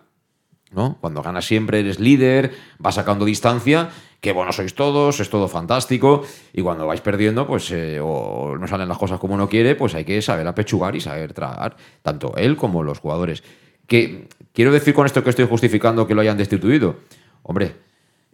[0.73, 0.97] ¿No?
[1.01, 6.23] Cuando ganas siempre eres líder, vas sacando distancia, qué buenos sois todos, es todo fantástico,
[6.53, 9.95] y cuando vais perdiendo, pues eh, o no salen las cosas como uno quiere, pues
[9.95, 13.43] hay que saber apechugar y saber tragar, tanto él como los jugadores.
[13.87, 16.97] Que quiero decir con esto que estoy justificando que lo hayan destituido.
[17.43, 17.73] Hombre,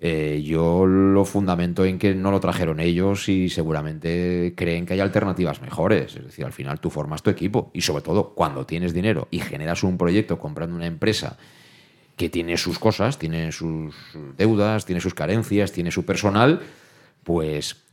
[0.02, 5.02] eh, yo lo fundamento en que no lo trajeron ellos y seguramente creen que hay
[5.02, 6.16] alternativas mejores.
[6.16, 9.40] Es decir, al final tú formas tu equipo y sobre todo cuando tienes dinero y
[9.40, 11.38] generas un proyecto comprando una empresa
[12.20, 13.96] que tiene sus cosas, tiene sus
[14.36, 16.60] deudas, tiene sus carencias, tiene su personal,
[17.24, 17.86] pues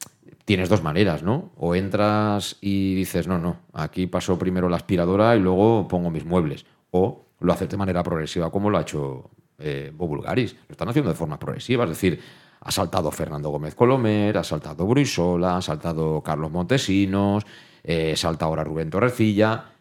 [0.44, 1.52] tienes dos maneras, ¿no?
[1.56, 6.24] O entras y dices, no, no, aquí paso primero la aspiradora y luego pongo mis
[6.24, 6.66] muebles.
[6.90, 9.92] O lo haces de manera progresiva como lo ha hecho eh.
[9.96, 10.24] Lo
[10.68, 12.20] están haciendo de forma progresiva, es decir,
[12.62, 17.46] ha saltado Fernando Gómez Colomer, ha saltado Bruisola, ha saltado Carlos Montesinos,
[17.84, 19.75] eh, salta ahora Rubén Torrecilla.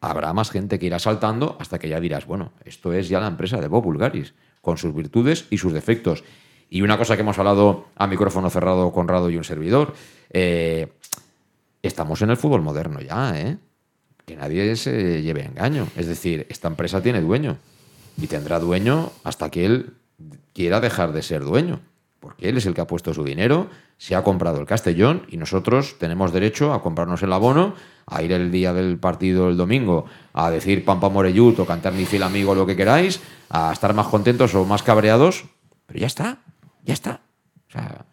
[0.00, 3.26] Habrá más gente que irá saltando hasta que ya dirás, bueno, esto es ya la
[3.26, 6.24] empresa de Bobulgaris, con sus virtudes y sus defectos.
[6.70, 9.94] Y una cosa que hemos hablado a micrófono cerrado Conrado y un servidor,
[10.30, 10.92] eh,
[11.82, 13.56] estamos en el fútbol moderno ya, ¿eh?
[14.26, 15.88] Que nadie se lleve a engaño.
[15.96, 17.56] Es decir, esta empresa tiene dueño
[18.20, 19.94] y tendrá dueño hasta que él
[20.52, 21.80] quiera dejar de ser dueño,
[22.20, 25.36] porque él es el que ha puesto su dinero, se ha comprado el Castellón y
[25.36, 27.74] nosotros tenemos derecho a comprarnos el abono,
[28.06, 32.06] a ir el día del partido el domingo, a decir Pampa Morellut o cantar mi
[32.06, 35.44] fiel amigo lo que queráis, a estar más contentos o más cabreados,
[35.86, 36.38] pero ya está,
[36.84, 37.20] ya está.
[37.68, 38.04] O sea,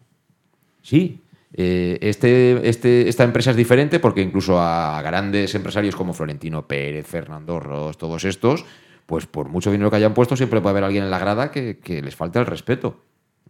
[0.82, 1.22] sí,
[1.58, 7.06] eh, este, este, esta empresa es diferente porque incluso a grandes empresarios como Florentino Pérez,
[7.06, 8.66] Fernando Ross, todos estos,
[9.06, 11.78] pues por mucho dinero que hayan puesto, siempre puede haber alguien en la grada que,
[11.86, 13.00] les falte el respeto.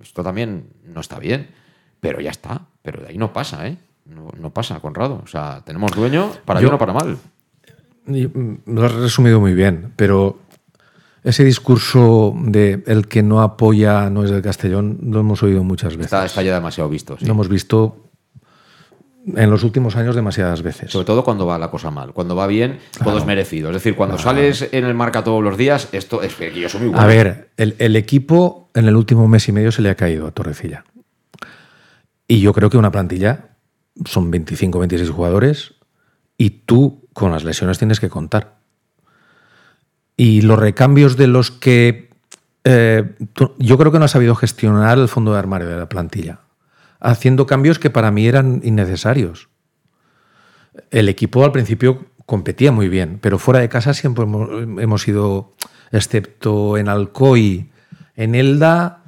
[0.00, 1.48] Esto también no está bien,
[2.00, 2.62] pero ya está.
[2.82, 3.76] Pero de ahí no pasa, ¿eh?
[4.06, 5.20] No, pasa, Conrado.
[5.24, 7.18] O sea, tenemos dueño para bien o para mal.
[8.06, 10.38] Mm, lo has resumido muy bien, pero
[11.24, 15.96] ese discurso de el que no apoya no es del Castellón lo hemos oído muchas
[15.96, 16.12] veces.
[16.12, 17.16] Está, ya demasiado visto.
[17.20, 18.05] Lo hemos visto
[19.34, 20.92] en los últimos años demasiadas veces.
[20.92, 22.12] Sobre todo cuando va la cosa mal.
[22.12, 23.70] Cuando va bien, todo es merecido.
[23.70, 26.82] Es decir, cuando sales en el marca todos los días, esto es que yo soy
[26.82, 27.02] muy bueno.
[27.02, 30.30] A ver, el, equipo en el último mes y medio se le ha caído a
[30.30, 30.84] Torrecilla.
[32.28, 33.56] Y yo creo que una plantilla
[34.04, 35.74] son 25, 26 jugadores
[36.38, 38.56] y tú con las lesiones tienes que contar.
[40.16, 42.10] Y los recambios de los que...
[42.64, 43.14] Eh,
[43.58, 46.40] yo creo que no ha sabido gestionar el fondo de armario de la plantilla
[47.00, 49.48] haciendo cambios que para mí eran innecesarios.
[50.90, 55.54] El equipo al principio competía muy bien, pero fuera de casa siempre hemos, ido,
[55.92, 57.70] excepto en Alcoy,
[58.16, 59.02] en Elda.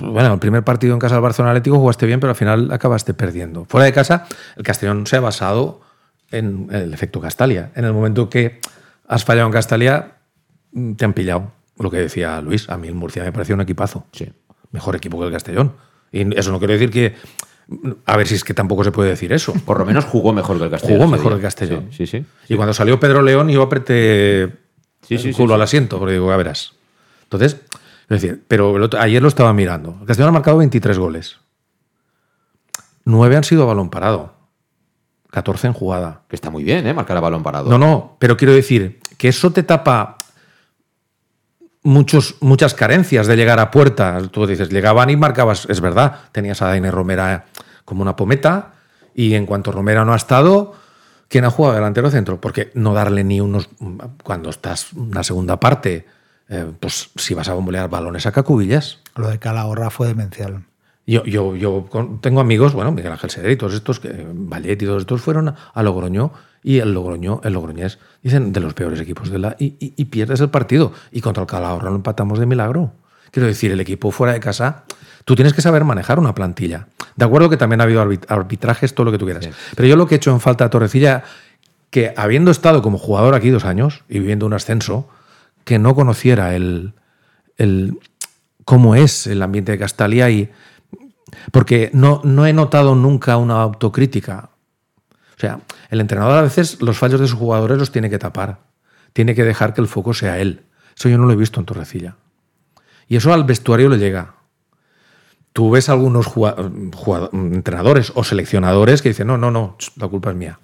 [0.00, 3.14] Bueno, el primer partido en casa del Barcelona Atlético jugaste bien, pero al final acabaste
[3.14, 3.64] perdiendo.
[3.66, 4.26] Fuera de casa,
[4.56, 5.80] el Castellón se ha basado
[6.30, 7.70] en el efecto Castalia.
[7.74, 8.60] En el momento que
[9.06, 10.16] has fallado en Castalia,
[10.96, 11.52] te han pillado.
[11.78, 14.06] Lo que decía Luis, a mí el Murcia me parecía un equipazo.
[14.12, 14.32] Sí.
[14.70, 15.72] Mejor equipo que el Castellón.
[16.12, 17.14] Y eso no quiere decir que.
[18.04, 19.52] A ver si es que tampoco se puede decir eso.
[19.64, 20.98] Por lo menos jugó mejor que el Castellón.
[20.98, 21.88] Jugó mejor que el Castellón.
[21.92, 24.50] Sí, sí, Y cuando salió Pedro León, yo apreté
[25.06, 26.72] sí, el culo al asiento, porque digo, a verás.
[27.22, 27.60] Entonces,
[28.08, 29.98] es decir, pero ayer lo estaba mirando.
[30.00, 31.36] El Castellón ha marcado 23 goles.
[33.04, 34.34] 9 han sido a balón parado.
[35.30, 36.22] 14 en jugada.
[36.28, 36.94] Que está muy bien, ¿eh?
[36.94, 37.70] Marcar a balón parado.
[37.70, 40.18] No, no, pero quiero decir que eso te tapa
[41.82, 44.20] muchos, muchas carencias de llegar a puerta.
[44.30, 47.46] Tú dices, llegaban y marcabas, es verdad, tenías a Daine Romera
[47.84, 48.72] como una pometa
[49.14, 50.74] y en cuanto Romera no ha estado,
[51.28, 52.40] ¿quién ha jugado delantero centro?
[52.40, 53.68] Porque no darle ni unos,
[54.22, 56.06] cuando estás en la segunda parte,
[56.48, 58.98] eh, pues si vas a bombolear balones a cacubillas.
[59.16, 60.64] Lo de Calahorra fue demencial.
[61.06, 61.88] Yo, yo, yo
[62.20, 65.54] tengo amigos, bueno, Miguel Ángel Seder y todos estos, que, Vallet y todos estos fueron
[65.74, 69.56] a Logroño y el Logroño, el Logroñés, dicen, de los peores equipos de la...
[69.58, 70.92] Y, pierdes el partido.
[71.10, 72.92] Y contra el Calahorra lo empatamos de milagro.
[73.30, 74.84] Quiero decir, el equipo fuera de casa,
[75.24, 76.88] tú tienes que saber manejar una plantilla.
[77.16, 79.48] De acuerdo que también ha habido arbitrajes, todo lo que tú quieras.
[79.74, 81.24] Pero yo lo que he hecho en falta a Torrecilla,
[81.90, 85.08] que habiendo estado como jugador aquí dos años y viviendo un ascenso,
[85.64, 86.92] que no conociera el,
[87.56, 87.98] el
[88.64, 90.50] cómo es el ambiente de Castalia y...
[91.52, 94.49] Porque no, no he notado nunca una autocrítica
[95.40, 98.58] o sea, el entrenador a veces los fallos de sus jugadores los tiene que tapar.
[99.14, 100.66] Tiene que dejar que el foco sea él.
[100.94, 102.16] Eso yo no lo he visto en Torrecilla.
[103.08, 104.34] Y eso al vestuario le llega.
[105.54, 106.30] Tú ves algunos
[107.32, 110.60] entrenadores o seleccionadores que dicen, no, no, no, la culpa es mía.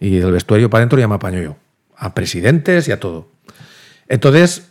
[0.00, 1.56] Y del vestuario para adentro ya me apaño yo.
[1.96, 3.30] A presidentes y a todo.
[4.06, 4.70] Entonces,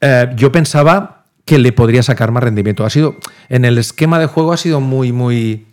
[0.00, 2.86] eh, yo pensaba que le podría sacar más rendimiento.
[2.86, 3.16] Ha sido,
[3.50, 5.66] en el esquema de juego ha sido muy, muy,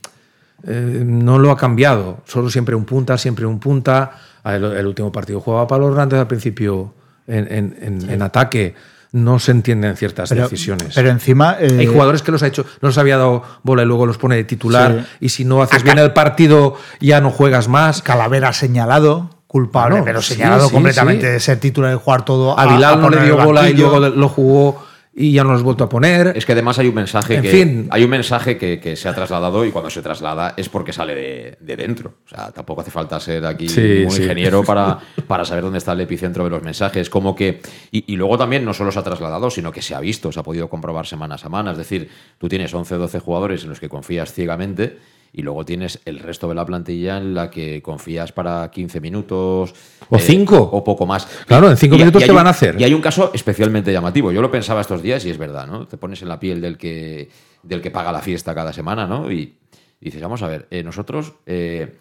[0.68, 2.20] eh, no lo ha cambiado.
[2.26, 4.12] Solo siempre un punta, siempre un punta.
[4.44, 6.94] Ah, el, último partido jugaba Pablo Hernández al principio
[7.28, 8.76] en, ataque.
[9.12, 10.94] No se entienden ciertas decisiones.
[10.94, 11.56] Pero encima.
[11.60, 14.18] Eh, Hay jugadores que los ha hecho, no los había dado bola y luego los
[14.18, 15.06] pone de titular.
[15.20, 18.02] Y si no haces bien el partido, ya no juegas más.
[18.02, 22.60] Calavera señalado culpable, pero señalado completamente de ser titular y jugar todo.
[22.60, 22.66] A,
[22.98, 24.85] no le dio bola y luego lo jugó
[25.18, 26.34] y ya no los has vuelto a poner.
[26.36, 27.88] Es que además hay un mensaje En que fin.
[27.90, 31.16] hay un mensaje que, que se ha trasladado y cuando se traslada es porque sale
[31.16, 32.16] de, de dentro.
[32.26, 34.24] O sea, tampoco hace falta ser aquí Sí, un sí.
[34.24, 37.10] ingeniero para, para saber dónde está el epicentro de los mensajes.
[37.10, 37.62] Como que.
[37.92, 40.40] Y, y luego también no solo se ha trasladado, sino que se ha visto, se
[40.40, 41.72] ha podido comprobar semana a semana.
[41.72, 44.98] Es decir, tú tienes 11 o 12 jugadores en los que confías ciegamente.
[45.38, 49.74] Y luego tienes el resto de la plantilla en la que confías para 15 minutos.
[50.10, 50.58] O cinco.
[50.72, 51.26] O poco más.
[51.46, 52.80] Claro, en cinco minutos, hay ¿qué un- van a hacer?
[52.80, 54.32] Y hay un caso especialmente llamativo.
[54.32, 55.88] Yo lo pensaba estos días y es verdad, ¿no?
[55.88, 57.28] Te pones en la piel del que,
[57.64, 59.30] del que paga la fiesta cada semana, ¿no?
[59.30, 59.56] Y,
[60.00, 61.96] y dices, vamos a ver, eh, nosotros, eh,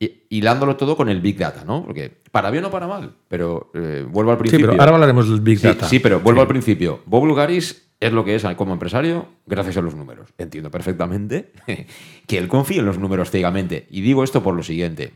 [0.00, 1.84] hi- hilándolo todo con el Big Data, ¿no?
[1.84, 4.66] Porque para bien o para mal, pero eh, vuelvo al Sí, principio.
[4.70, 5.88] pero ahora hablaremos del Big Sí, Data.
[5.88, 7.02] Sí, pero vuelvo al principio.
[7.06, 10.30] Bob Lugaris es lo que es como empresario gracias a los números.
[10.38, 11.52] Entiendo perfectamente
[12.26, 13.86] que él confía en los números ciegamente.
[13.90, 15.12] Y digo esto por lo siguiente.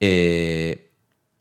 [0.00, 0.90] Eh,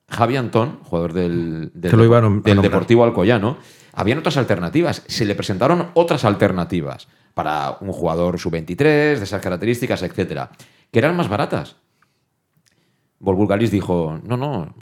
[0.09, 2.61] Javi Antón, jugador del, del, lo del.
[2.61, 3.57] Deportivo Alcoyano,
[3.93, 5.03] habían otras alternativas.
[5.07, 10.51] Se le presentaron otras alternativas para un jugador sub-23, de esas características, etcétera,
[10.91, 11.75] que eran más baratas.
[13.19, 14.75] Volvulgaris dijo, no, no,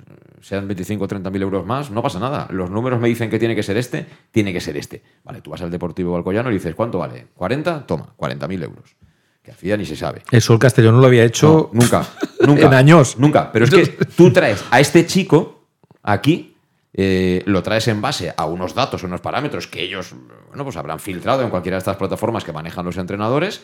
[0.45, 2.47] sean 25 o 30 mil euros más, no pasa nada.
[2.51, 5.01] Los números me dicen que tiene que ser este, tiene que ser este.
[5.23, 7.25] Vale, tú vas al Deportivo Alcoyano y dices, ¿cuánto vale?
[7.35, 7.87] ¿40?
[7.87, 8.95] Toma, 40 mil euros.
[9.41, 10.21] Que hacía ni se sabe.
[10.29, 12.05] Eso el Castellón no lo había hecho No, nunca,
[12.45, 12.67] nunca.
[12.67, 13.17] en años.
[13.17, 13.51] Nunca.
[13.51, 13.87] Pero es que
[14.17, 15.65] tú traes a este chico
[16.03, 16.55] aquí,
[16.93, 20.13] eh, lo traes en base a unos datos, unos parámetros que ellos
[20.49, 23.63] bueno, pues habrán filtrado en cualquiera de estas plataformas que manejan los entrenadores,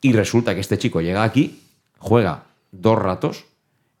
[0.00, 1.62] y resulta que este chico llega aquí,
[1.98, 3.44] juega dos ratos,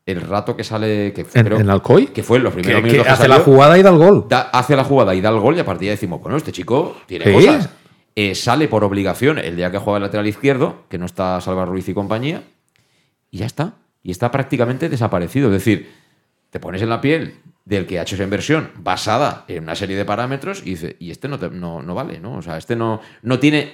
[0.06, 1.12] el rato que sale.
[1.12, 2.06] Que ¿En- en Alcoy?
[2.06, 3.12] Que fue en los primeros Que- que minutos.
[3.12, 4.26] hace la jugada y da el gol.
[4.28, 6.36] Da- hace la jugada y da el gol, y a partir de ahí decimos, bueno,
[6.36, 7.32] este chico tiene Sí.
[7.32, 7.68] cosas.
[8.14, 11.66] Eh, sale por obligación el día que juega el lateral izquierdo, que no está Salva
[11.66, 12.44] Ruiz y compañía,
[13.30, 13.74] y ya está.
[14.02, 15.48] Y está prácticamente desaparecido.
[15.48, 15.90] Es decir,
[16.50, 17.34] te pones en la piel
[17.64, 21.10] del que ha hecho esa inversión basada en una serie de parámetros y dice, y
[21.10, 22.36] este no, te- no, no vale, ¿no?
[22.36, 23.70] O sea, este no, no tiene.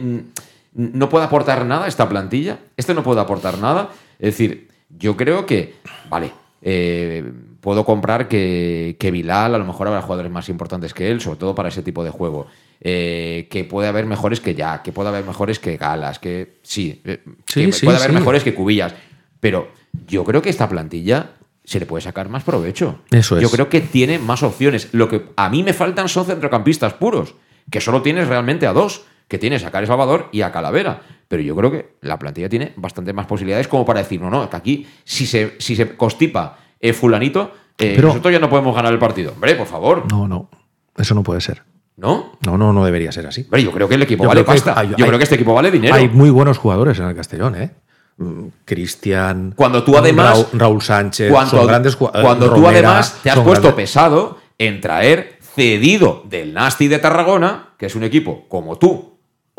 [0.74, 2.58] No puede aportar nada a esta plantilla.
[2.78, 3.90] Este no puede aportar nada.
[4.18, 4.68] Es decir,
[4.98, 5.74] yo creo que,
[6.08, 6.32] vale,
[6.62, 7.24] eh,
[7.60, 11.38] puedo comprar que, que Bilal a lo mejor habrá jugadores más importantes que él, sobre
[11.38, 12.46] todo para ese tipo de juego.
[12.84, 17.00] Eh, que puede haber mejores que Jack, que puede haber mejores que Galas, que sí,
[17.04, 18.16] eh, Sí, que sí, puede haber sí.
[18.16, 18.94] mejores que Cubillas.
[19.38, 19.68] Pero
[20.08, 21.30] yo creo que esta plantilla
[21.64, 23.00] se le puede sacar más provecho.
[23.10, 23.42] Eso es.
[23.42, 24.88] Yo creo que tiene más opciones.
[24.92, 27.36] Lo que a mí me faltan son centrocampistas puros,
[27.70, 31.00] que solo tienes realmente a dos, que tienes a Care Salvador y a Calavera.
[31.28, 34.48] Pero yo creo que la plantilla tiene bastante más posibilidades como para decir, no, no,
[34.50, 38.74] que aquí si se, si se constipa eh, fulanito, eh, Pero- nosotros ya no podemos
[38.74, 39.32] ganar el partido.
[39.32, 40.04] Hombre, por favor.
[40.10, 40.50] No, no.
[40.96, 41.62] Eso no puede ser.
[41.96, 42.32] ¿No?
[42.44, 43.42] No, no, no debería ser así.
[43.42, 44.74] Hombre, yo creo que el equipo Yo vale pasta.
[44.78, 45.94] hay- yo hay- creo que este equipo vale dinero.
[45.94, 47.70] Hay muy buenos jugadores en el Castellón, ¿eh?
[48.18, 49.52] Mm, Cristian.
[49.56, 50.30] Cuando tú además.
[50.52, 51.30] Raúl, Raúl Sánchez.
[51.30, 56.52] cuando, son grandes cuando tú además te has puesto grandes- pesado en traer cedido del
[56.54, 59.11] Nasti de Tarragona, que es un equipo como tú,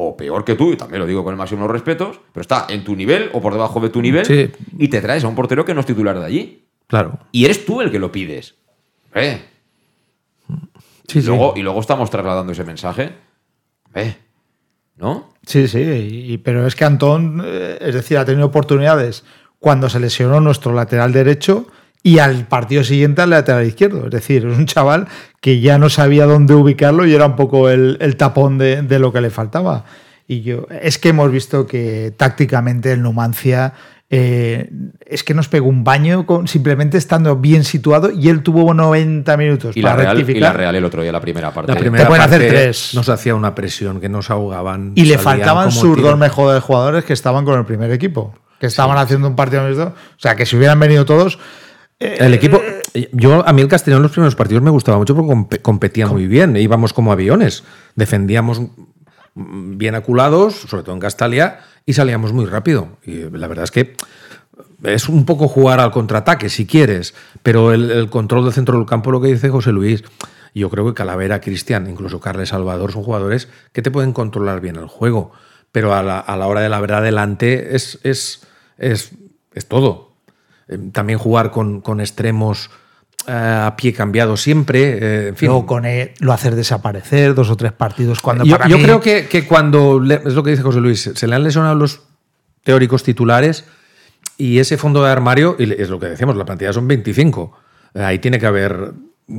[0.03, 2.41] o peor que tú, y también lo digo con el máximo de los respetos, pero
[2.41, 4.49] está en tu nivel o por debajo de tu nivel, Sí.
[4.77, 6.63] y te traes a un portero que no es titular de allí.
[6.87, 7.19] Claro.
[7.31, 8.55] Y eres tú el que lo pides.
[9.15, 9.41] Eh,
[11.07, 11.27] Sí, y, sí.
[11.27, 13.11] luego, y luego estamos trasladando ese mensaje.
[13.95, 14.15] Eh,
[14.95, 15.33] ¿No?
[15.45, 19.23] Sí, sí, y- pero es que Antón, eh, es decir, ha tenido oportunidades
[19.59, 21.67] cuando se lesionó nuestro lateral derecho
[22.03, 24.05] y al partido siguiente al lateral izquierdo.
[24.05, 25.07] Es decir, es un chaval
[25.43, 28.97] que ya no sabía dónde ubicarlo y era un poco el, el tapón de, de
[28.97, 29.83] lo que le faltaba.
[30.25, 33.73] Y yo, es que hemos visto que tácticamente el Numancia
[34.09, 34.69] eh,
[35.05, 39.35] es que nos pegó un baño con, simplemente estando bien situado y él tuvo 90
[39.35, 40.53] minutos Y la, para Real, y rectificar.
[40.53, 41.73] la Real el otro día, la primera parte.
[41.73, 42.91] La primera pueden hacer tres.
[42.93, 44.93] Nos hacía una presión que nos ahogaban.
[44.95, 48.97] Y le faltaban sus dos mejores jugadores que estaban con el primer equipo, que estaban
[48.97, 49.63] haciendo un partido.
[49.67, 51.37] O sea, que si hubieran venido todos.
[52.03, 52.61] Eh, El equipo,
[53.11, 56.07] yo a mí el Castellón en los primeros partidos me gustaba mucho porque compe- competía
[56.07, 57.63] muy bien, íbamos como aviones,
[57.95, 58.61] defendíamos
[59.35, 62.97] bien aculados, sobre todo en Castalia, y salíamos muy rápido.
[63.05, 63.95] Y la verdad es que
[64.83, 68.85] es un poco jugar al contraataque, si quieres, pero el, el control del centro del
[68.85, 70.03] campo, lo que dice José Luis,
[70.53, 74.75] yo creo que Calavera, Cristian, incluso Carles Salvador son jugadores que te pueden controlar bien
[74.75, 75.31] el juego,
[75.71, 78.45] pero a la, a la hora de la verdad delante es, es,
[78.77, 79.13] es,
[79.55, 80.12] es todo.
[80.67, 82.69] Eh, También jugar con, con extremos
[83.27, 85.47] eh, a pie cambiado siempre, eh, en fin.
[85.47, 88.83] Luego con él lo hacer desaparecer dos o tres partidos cuando Yo, para yo mí-
[88.83, 91.75] creo que, que cuando, le- es lo que dice José Luis, se le han lesionado
[91.75, 92.01] los
[92.63, 93.65] teóricos titulares
[94.37, 97.57] y ese fondo de armario, y es lo que decíamos, la plantilla son 25.
[97.93, 98.91] Eh, Ahí tiene que haber,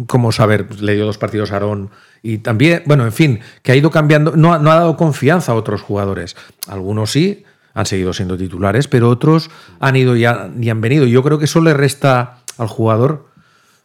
[0.07, 1.91] como saber, le dio dos partidos a Aarón
[2.23, 5.55] y también, bueno, en fin, que ha ido cambiando, no, no ha dado confianza a
[5.57, 6.37] otros jugadores.
[6.69, 7.45] Algunos sí,
[7.75, 9.51] han seguido siendo titulares, pero otros
[9.81, 11.07] han ido y han, y han venido.
[11.07, 13.27] Yo creo que eso le resta al jugador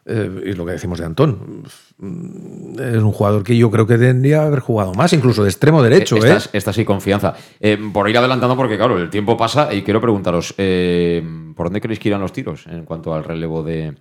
[0.06, 1.64] eh, y lo que decimos de Antón,
[1.98, 5.82] mm, es un jugador que yo creo que tendría haber jugado más, incluso de extremo
[5.82, 6.16] derecho.
[6.16, 6.50] Esta, ¿eh?
[6.52, 7.34] esta sí confianza.
[7.60, 11.22] Eh, por ir adelantando, porque claro, el tiempo pasa y quiero preguntaros, eh,
[11.54, 13.94] ¿por dónde queréis que irán los tiros en cuanto al relevo de,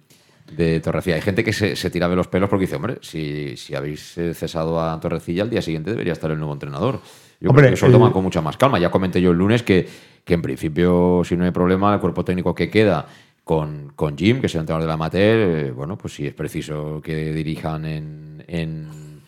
[0.56, 1.18] de Torrecilla?
[1.18, 4.18] Hay gente que se, se tira de los pelos porque dice, hombre, si, si habéis
[4.18, 7.02] eh, cesado a Torrecilla, al día siguiente debería estar el nuevo entrenador.
[7.40, 8.80] Yo Hombre, creo que eso lo toman con mucha más calma.
[8.80, 9.88] Ya comenté yo el lunes que,
[10.26, 13.06] que en principio, si no hay problema, el cuerpo técnico que queda
[13.44, 16.34] con, con Jim, que es el entrenador de la Amateur, eh, bueno, pues si es
[16.34, 19.22] preciso que dirijan en, en,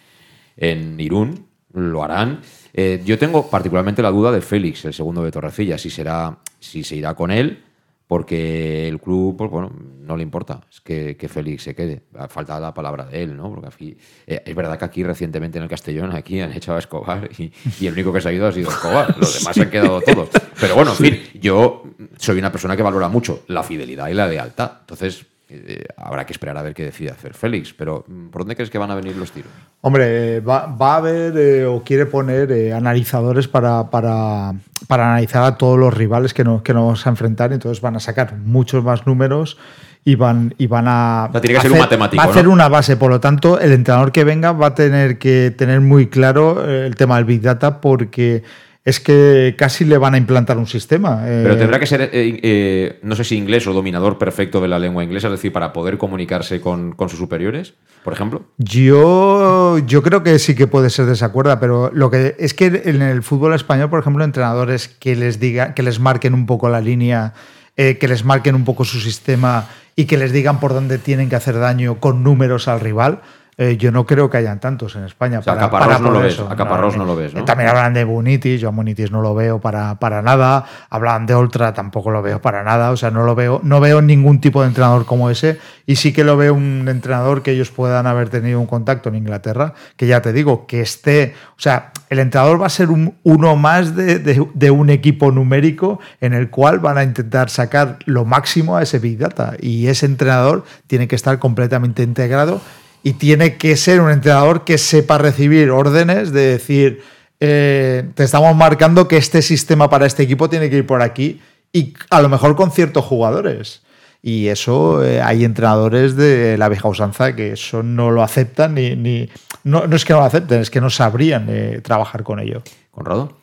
[0.58, 2.42] en Irún, lo harán.
[2.74, 6.84] Eh, yo tengo particularmente la duda de Félix, el segundo de Torrecilla, si será, si
[6.84, 7.64] se irá con él,
[8.12, 12.02] porque el club, pues bueno, no le importa es que, que Félix se quede.
[12.28, 13.50] Falta la palabra de él, ¿no?
[13.50, 13.98] Porque aquí,
[14.28, 17.54] eh, es verdad que aquí recientemente en el Castellón, aquí han echado a Escobar y,
[17.80, 19.16] y el único que se ha ido ha sido Escobar.
[19.18, 20.28] Los demás se han quedado todos.
[20.60, 21.84] Pero bueno, en fin, yo
[22.18, 24.72] soy una persona que valora mucho la fidelidad y la lealtad.
[24.82, 27.74] Entonces, eh, habrá que esperar a ver qué decide hacer Félix.
[27.74, 29.52] Pero, mm, ¿por dónde crees que van a venir los tiros?
[29.82, 34.54] Hombre, eh, va, va a haber eh, o quiere poner eh, analizadores para, para,
[34.88, 37.52] para analizar a todos los rivales que nos, que nos vamos a enfrentar.
[37.54, 39.58] Entonces van a sacar muchos más números
[40.04, 41.28] y van, y van a.
[41.30, 42.52] O sea, tiene que ser un hacer- matemático, Va a hacer ¿no?
[42.52, 42.98] una base.
[42.98, 46.96] Por lo tanto, el entrenador que venga va a tener que tener muy claro el
[46.96, 48.44] tema del Big Data porque
[48.84, 51.24] es que casi le van a implantar un sistema.
[51.28, 54.68] eh, Pero tendrá que ser, eh, eh, no sé si inglés o dominador perfecto de
[54.68, 58.44] la lengua inglesa, es decir, para poder comunicarse con, con sus superiores, por ejemplo.
[58.58, 62.56] Yo, yo creo que sí que puede ser de esa cuerda, pero lo que es
[62.56, 66.48] que en el fútbol español, por ejemplo, entrenadores que les diga, que les marquen un
[66.48, 67.34] poco la línea,
[67.78, 71.30] eh, que les marquen un poco su sistema y que les digan por dónde tienen
[71.30, 73.22] que hacer daño con números al rival.
[73.58, 75.40] Eh, yo no creo que hayan tantos en España.
[75.40, 77.42] O sea, a Caparrós no lo ves, Caparrós no lo ves, ¿no?
[77.42, 80.66] Eh, También hablan de Munitis, yo a Munitis no lo veo para, para nada.
[80.90, 82.92] Hablan de Oltra, tampoco lo veo para nada.
[82.92, 85.60] O sea, no lo veo, no veo ningún tipo de entrenador como ese.
[85.86, 89.16] Y sí que lo veo un entrenador que ellos puedan haber tenido un contacto en
[89.16, 91.34] Inglaterra, que ya te digo, que esté.
[91.58, 95.32] O sea, el entrenador va a ser un- uno más de, de- de un equipo
[95.32, 99.54] numérico en el cual van a intentar sacar lo máximo a ese Big Data.
[99.60, 102.62] Y ese entrenador tiene que estar completamente integrado
[103.04, 107.02] y tiene que ser un entrenador que sepa recibir órdenes de decir,
[107.40, 111.42] eh, te estamos marcando que este sistema para este equipo tiene que ir por aquí
[111.74, 113.82] y a lo mejor con ciertos jugadores.
[114.24, 118.96] Y eso eh, hay entrenadores de la vieja usanza que eso no lo aceptan ni...
[118.96, 119.30] ni
[119.64, 122.62] no, no es que no lo acepten, es que no sabrían eh, trabajar con ello.
[122.92, 123.38] Conrado.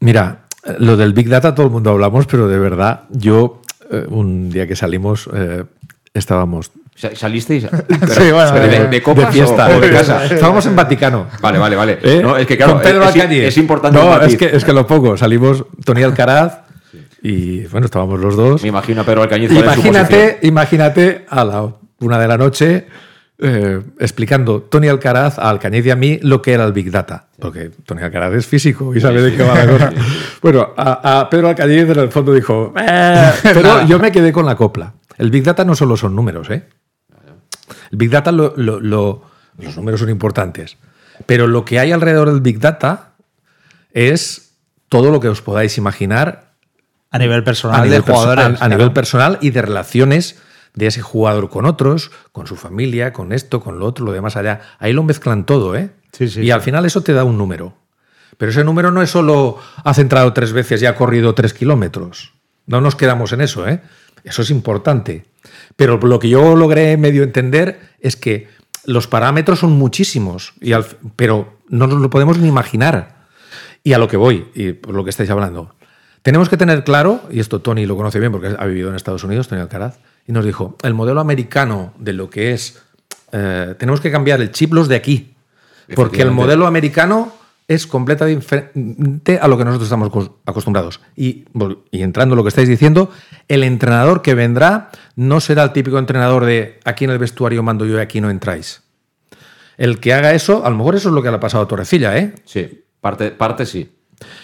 [0.00, 0.46] Mira,
[0.78, 4.66] lo del Big Data todo el mundo hablamos, pero de verdad, yo eh, un día
[4.66, 5.64] que salimos eh,
[6.14, 7.64] estábamos ¿Salisteis?
[8.08, 10.24] Sí, bueno, de, eh, de copas de fiesta, o, o de casa?
[10.26, 11.26] Estábamos en Vaticano.
[11.40, 11.98] Vale, vale, vale.
[12.02, 12.20] ¿Eh?
[12.22, 15.16] No, es que claro, Con Pedro es, importante No, es que, es que lo pongo.
[15.16, 16.60] Salimos Tony Alcaraz
[17.22, 18.62] y bueno, estábamos los dos.
[18.62, 21.66] Me imagino a Pedro Alcañiz Imagínate, imagínate a la
[22.00, 22.86] una de la noche
[23.38, 27.26] eh, explicando Tony Alcaraz a Alcañiz y a mí lo que era el Big Data.
[27.38, 29.92] Porque Tony Alcaraz es físico y sabe de qué va la cosa.
[30.42, 34.44] Bueno, a, a Pedro Alcañiz en el fondo dijo, "Eh", pero yo me quedé con
[34.44, 34.92] la copla.
[35.18, 36.64] El Big Data no solo son números, ¿eh?
[37.92, 39.22] El Big Data, lo- lo- lo-
[39.58, 40.76] los números son importantes,
[41.26, 43.12] pero lo que hay alrededor del Big Data
[43.92, 44.54] es
[44.88, 46.54] todo lo que os podáis imaginar
[47.10, 48.44] A nivel personal, a nivel, de jugadores.
[48.44, 48.70] perso- a- a claro.
[48.76, 50.40] nivel personal y de relaciones
[50.74, 54.36] de ese jugador con otros, con su familia, con esto, con lo otro, lo demás
[54.36, 54.60] allá.
[54.78, 55.90] Ahí lo mezclan todo, ¿eh?
[56.12, 56.50] Sí, sí, y sí.
[56.50, 57.74] al final eso te da un número.
[58.38, 62.32] Pero ese número no es solo ha centrado tres veces y ha corrido tres kilómetros.
[62.66, 63.82] No nos quedamos en eso, ¿eh?
[64.24, 65.26] Eso es importante.
[65.76, 68.48] Pero lo que yo logré medio entender es que
[68.84, 70.86] los parámetros son muchísimos, y al-
[71.16, 73.22] pero no nos lo podemos ni imaginar.
[73.84, 75.74] Y a lo que voy, y por lo que estáis hablando.
[76.22, 79.24] Tenemos que tener claro, y esto Tony lo conoce bien porque ha vivido en Estados
[79.24, 82.80] Unidos, Tony Alcaraz, y nos dijo, el modelo americano de lo que es,
[83.32, 85.34] eh, tenemos que cambiar el chip los de aquí,
[85.96, 87.32] porque el modelo americano
[87.68, 91.00] es completamente diferente a lo que nosotros estamos acos- acostumbrados.
[91.16, 91.44] Y,
[91.92, 93.10] entrando en lo que estáis diciendo,
[93.48, 97.86] el entrenador que vendrá no será el típico entrenador de aquí en el vestuario mando
[97.86, 98.82] yo y aquí no entráis.
[99.78, 101.68] El que haga eso, a lo mejor eso es lo que le ha pasado a
[101.68, 102.34] Torrecilla, ¿eh?
[102.44, 103.90] Sí, parte, parte sí.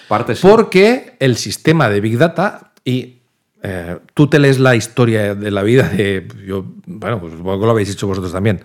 [0.09, 0.41] Parte sí.
[0.43, 3.19] Porque el sistema de Big Data y
[3.63, 7.67] eh, tú te lees la historia de la vida de, yo, bueno, pues supongo que
[7.67, 8.61] lo habéis hecho vosotros también,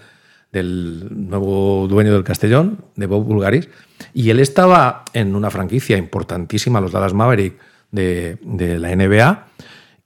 [0.54, 3.68] del nuevo dueño del Castellón, de Bob Bulgaris,
[4.14, 7.56] y él estaba en una franquicia importantísima, los Dallas Maverick
[7.91, 9.47] de, de la NBA,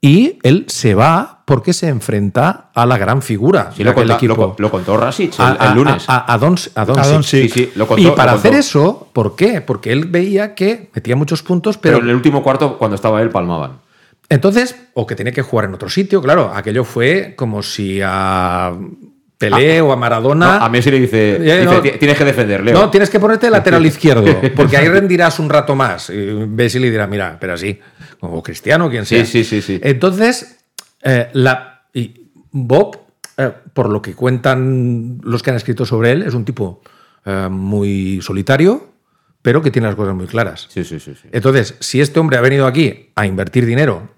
[0.00, 4.36] y él se va porque se enfrenta a la gran figura Sí, lo, conta- equipo.
[4.36, 6.04] lo, lo contó Rasic el, A- el a- lunes.
[6.08, 7.22] A, a, Don- a Doncic.
[7.24, 8.48] Sí, sí, lo contó, y lo para contó.
[8.48, 9.60] hacer eso, ¿por qué?
[9.60, 13.20] Porque él veía que metía muchos puntos, pero, pero, en el último cuarto, cuando estaba
[13.22, 13.80] él, palmaban.
[14.28, 18.72] entonces, o que tenía que jugar en otro sitio, claro, aquello fue como si a
[19.38, 20.58] Pelé o a Maradona.
[20.58, 21.80] No, a Messi le dice, Eh, dice, no.
[21.80, 22.74] "Ti- tienes que defender, Leo.
[22.74, 26.10] No, tienes que ponerte lateral izquierdo, porque ahí rendirás un rato más.
[26.10, 27.78] Y Messi le dirá, mira, pero así,
[28.20, 29.24] o Cristiano, quien sea.
[29.24, 29.80] Sí, sí, sí, sí.
[29.82, 30.58] Entonces,
[31.04, 32.98] eh, la, y Bob,
[33.36, 36.82] eh, por lo que cuentan los que han escrito sobre él, es un tipo
[37.24, 38.88] eh, muy solitario,
[39.40, 40.66] pero que tiene las cosas muy claras.
[40.68, 41.28] Sí, sí, sí, sí.
[41.30, 44.08] Entonces, si este hombre ha venido aquí a invertir dinero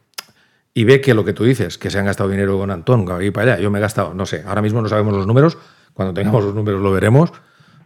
[0.75, 3.13] y ve que lo que tú dices, que se han gastado dinero con Antón, que
[3.13, 5.59] aquí para allá, yo me he gastado, no sé, ahora mismo no sabemos los números,
[5.95, 7.33] cuando tengamos los números lo veremos.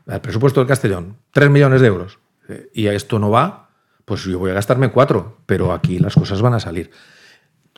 [0.06, 2.18] El presupuesto del Castellón, 3 millones de euros.
[2.48, 3.70] Eh, Y a esto no va,
[4.04, 6.90] pues yo voy a gastarme 4, pero aquí las cosas van a salir.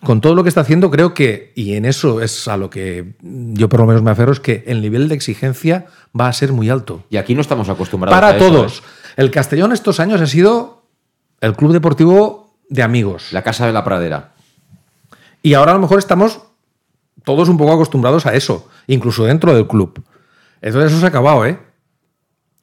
[0.03, 3.15] Con todo lo que está haciendo, creo que, y en eso es a lo que
[3.23, 5.87] yo por lo menos me aferro, es que el nivel de exigencia
[6.19, 7.05] va a ser muy alto.
[7.09, 8.79] Y aquí no estamos acostumbrados Para a eso, todos.
[8.81, 8.83] ¿eh?
[9.17, 10.83] El Castellón estos años ha sido
[11.41, 13.33] el club deportivo de amigos.
[13.33, 14.35] La casa de la pradera.
[15.47, 16.41] Y ahora a lo mejor estamos
[17.23, 20.03] todos un poco acostumbrados a eso, incluso dentro del club.
[20.61, 21.59] Entonces eso se ha acabado, ¿eh?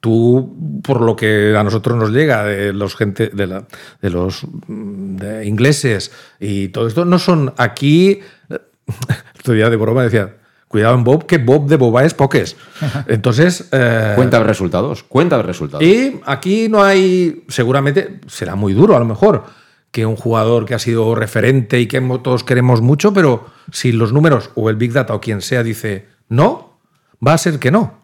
[0.01, 3.65] Tú, por lo que a nosotros nos llega de los gente, de, la-
[4.01, 6.11] de los mm, de ingleses
[6.41, 8.19] y todo esto, no son aquí.
[9.39, 10.35] Otro día de broma decía,
[10.67, 12.57] cuidado en Bob, que Bob de Boba es poques.
[13.07, 13.69] Entonces.
[13.71, 15.03] eh, Cuenta de resultados.
[15.03, 15.85] Cuenta de resultados.
[15.85, 19.45] y aquí no hay, seguramente será muy duro a lo mejor,
[19.93, 24.11] que un jugador que ha sido referente y que todos queremos mucho, pero si los
[24.11, 26.79] números o el Big Data o quien sea dice no,
[27.25, 28.01] va a ser que no.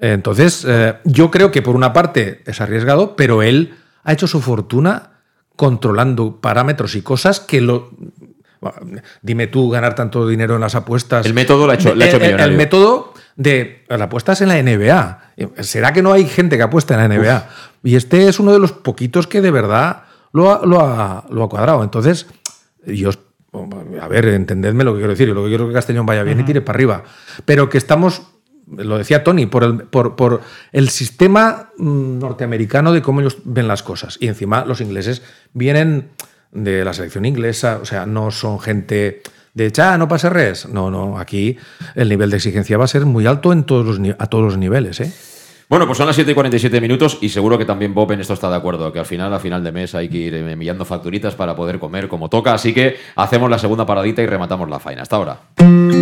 [0.00, 3.74] Entonces, eh, yo creo que por una parte es arriesgado, pero él
[4.04, 5.10] ha hecho su fortuna
[5.56, 7.90] controlando parámetros y cosas que lo...
[8.60, 11.26] Bueno, Dime tú ganar tanto dinero en las apuestas.
[11.26, 12.56] El método lo ha hecho- lo ha hecho El- el- el millonario.
[12.58, 15.32] método de las apuestas en la NBA.
[15.64, 17.48] ¿Será que no hay gente que apuesta en la NBA?
[17.82, 21.44] Y este es uno de los poquitos que de verdad lo ha, lo ha- lo
[21.44, 21.82] ha cuadrado.
[21.82, 22.26] Entonces,
[22.86, 23.10] yo,
[24.00, 25.28] a ver, entendedme lo que quiero decir.
[25.28, 27.02] Yo lo que quiero es que Castellón vaya bien y tire para arriba.
[27.44, 28.22] Pero que estamos,
[28.66, 30.40] lo decía Tony, por el, por, por
[30.72, 34.16] el sistema mm, norteamericano de cómo ellos ven las cosas.
[34.20, 35.22] Y encima los ingleses
[35.52, 36.10] vienen
[36.50, 39.22] de la selección inglesa, o sea, no son gente
[39.54, 40.66] de "Cha, no pasa res.
[40.68, 41.56] No, no, aquí
[41.94, 44.58] el nivel de exigencia va a ser muy alto en todos los, a todos los
[44.58, 45.00] niveles.
[45.00, 45.12] ¿eh?
[45.72, 48.34] Bueno, pues son las 7 y 47 minutos y seguro que también Bob en esto
[48.34, 51.34] está de acuerdo, que al final, a final de mes hay que ir enviando facturitas
[51.34, 55.00] para poder comer como toca, así que hacemos la segunda paradita y rematamos la faena.
[55.00, 56.01] Hasta ahora.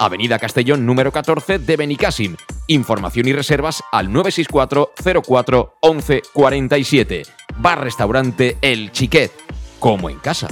[0.00, 2.34] Avenida Castellón número 14 de Benicassim.
[2.68, 4.92] Información y reservas al 964
[5.22, 7.22] 04 11 47.
[7.58, 9.30] Bar Restaurante El Chiquet,
[9.78, 10.48] como en casa.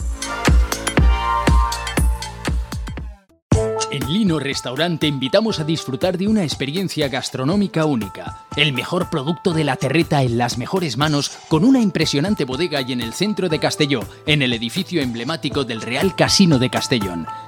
[3.91, 8.45] En Lino Restaurante invitamos a disfrutar de una experiencia gastronómica única.
[8.55, 12.93] El mejor producto de la terreta en las mejores manos, con una impresionante bodega y
[12.93, 17.27] en el centro de Castelló, en el edificio emblemático del Real Casino de Castellón.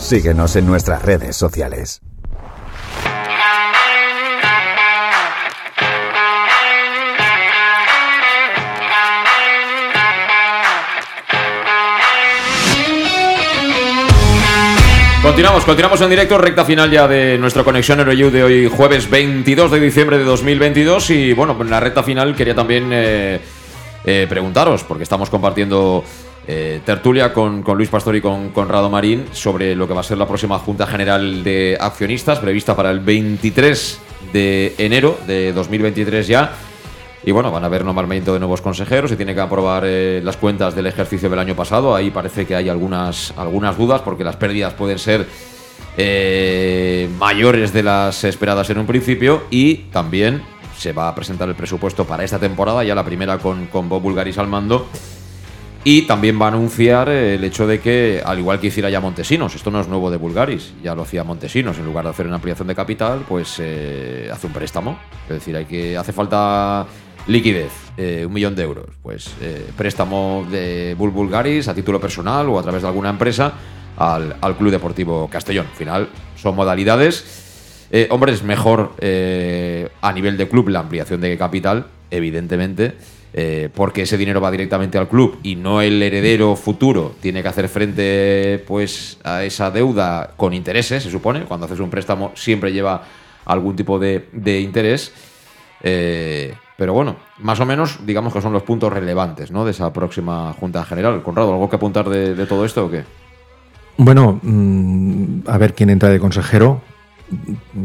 [0.00, 2.00] Síguenos en nuestras redes sociales.
[15.22, 19.70] Continuamos, continuamos en directo, recta final ya de nuestra conexión Euroyu de hoy, jueves 22
[19.70, 21.10] de diciembre de 2022.
[21.10, 23.38] Y bueno, en la recta final quería también eh,
[24.04, 26.02] eh, preguntaros, porque estamos compartiendo
[26.46, 30.18] eh, tertulia con, Luis Pastor y con Conrado Marín sobre lo que va a ser
[30.18, 34.00] la próxima Junta General de Accionistas, prevista para el 23
[34.32, 36.52] de enero de 2023 ya.
[37.22, 40.38] Y bueno, van a haber nombramiento de nuevos consejeros, se tiene que aprobar eh, las
[40.38, 41.94] cuentas del ejercicio del año pasado.
[41.94, 45.26] Ahí parece que hay algunas, algunas dudas porque las pérdidas pueden ser
[45.98, 50.42] eh, mayores de las esperadas en un principio y también
[50.78, 54.00] se va a presentar el presupuesto para esta temporada, ya la primera con, con Bob
[54.00, 54.88] Bulgaris al mando.
[55.82, 59.54] Y también va a anunciar el hecho de que, al igual que hiciera ya Montesinos,
[59.54, 62.36] esto no es nuevo de Bulgaris, ya lo hacía Montesinos, en lugar de hacer una
[62.36, 64.98] ampliación de capital, pues eh, hace un préstamo.
[65.24, 66.86] Es decir, hay que hace falta
[67.26, 68.86] liquidez, eh, un millón de euros.
[69.02, 73.54] Pues eh, préstamo de Bul Bulgaris a título personal o a través de alguna empresa
[73.96, 75.66] al, al Club Deportivo Castellón.
[75.70, 77.48] Al final son modalidades.
[77.90, 82.94] Eh, hombre, es mejor eh, a nivel de club la ampliación de capital, evidentemente.
[83.32, 87.48] Eh, porque ese dinero va directamente al club y no el heredero futuro tiene que
[87.48, 91.44] hacer frente pues a esa deuda con intereses, se supone.
[91.44, 93.04] Cuando haces un préstamo siempre lleva
[93.44, 95.12] algún tipo de, de interés.
[95.82, 99.64] Eh, Pero bueno, más o menos, digamos que son los puntos relevantes ¿no?
[99.64, 101.22] de esa próxima Junta General.
[101.22, 103.04] Conrado, ¿algo que apuntar de, todo esto o qué?
[103.98, 106.80] Bueno, mm, a ver quién entra de consejero.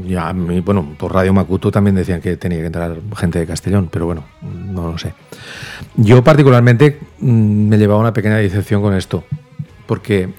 [0.08, 4.06] Ya, bueno, por Radio Macuto también decían que tenía que entrar gente de Castellón, pero
[4.08, 5.14] bueno, no lo sé.
[5.96, 9.24] Yo particularmente mm, me llevaba una pequeña decepción con esto,
[9.86, 10.30] porque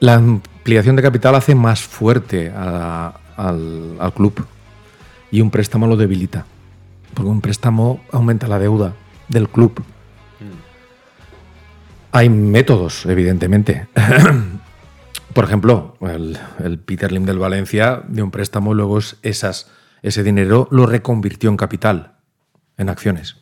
[0.00, 4.46] la ampliación de capital hace más fuerte a- al, al club
[5.30, 6.44] y un préstamo lo debilita,
[7.14, 8.94] porque un préstamo aumenta la deuda
[9.28, 9.82] del club.
[12.12, 13.86] Hay métodos, evidentemente.
[15.32, 21.50] Por ejemplo, el, Peter Lim del Valencia dio un préstamo luego ese dinero lo reconvirtió
[21.50, 22.18] en capital,
[22.76, 23.36] en acciones.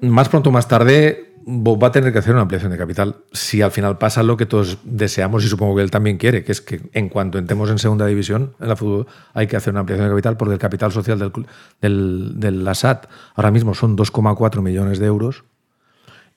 [0.00, 3.18] Más pronto o más tarde Bob va a tener que hacer una ampliación de capital
[3.32, 6.50] si al final pasa lo que todos deseamos y supongo que él también quiere, que
[6.50, 9.80] es que en cuanto entremos en segunda división en la fútbol hay que hacer una
[9.80, 11.32] ampliación de capital porque el capital social del,
[11.80, 13.06] del, del ASAT
[13.36, 15.44] ahora mismo son 2,4 millones de euros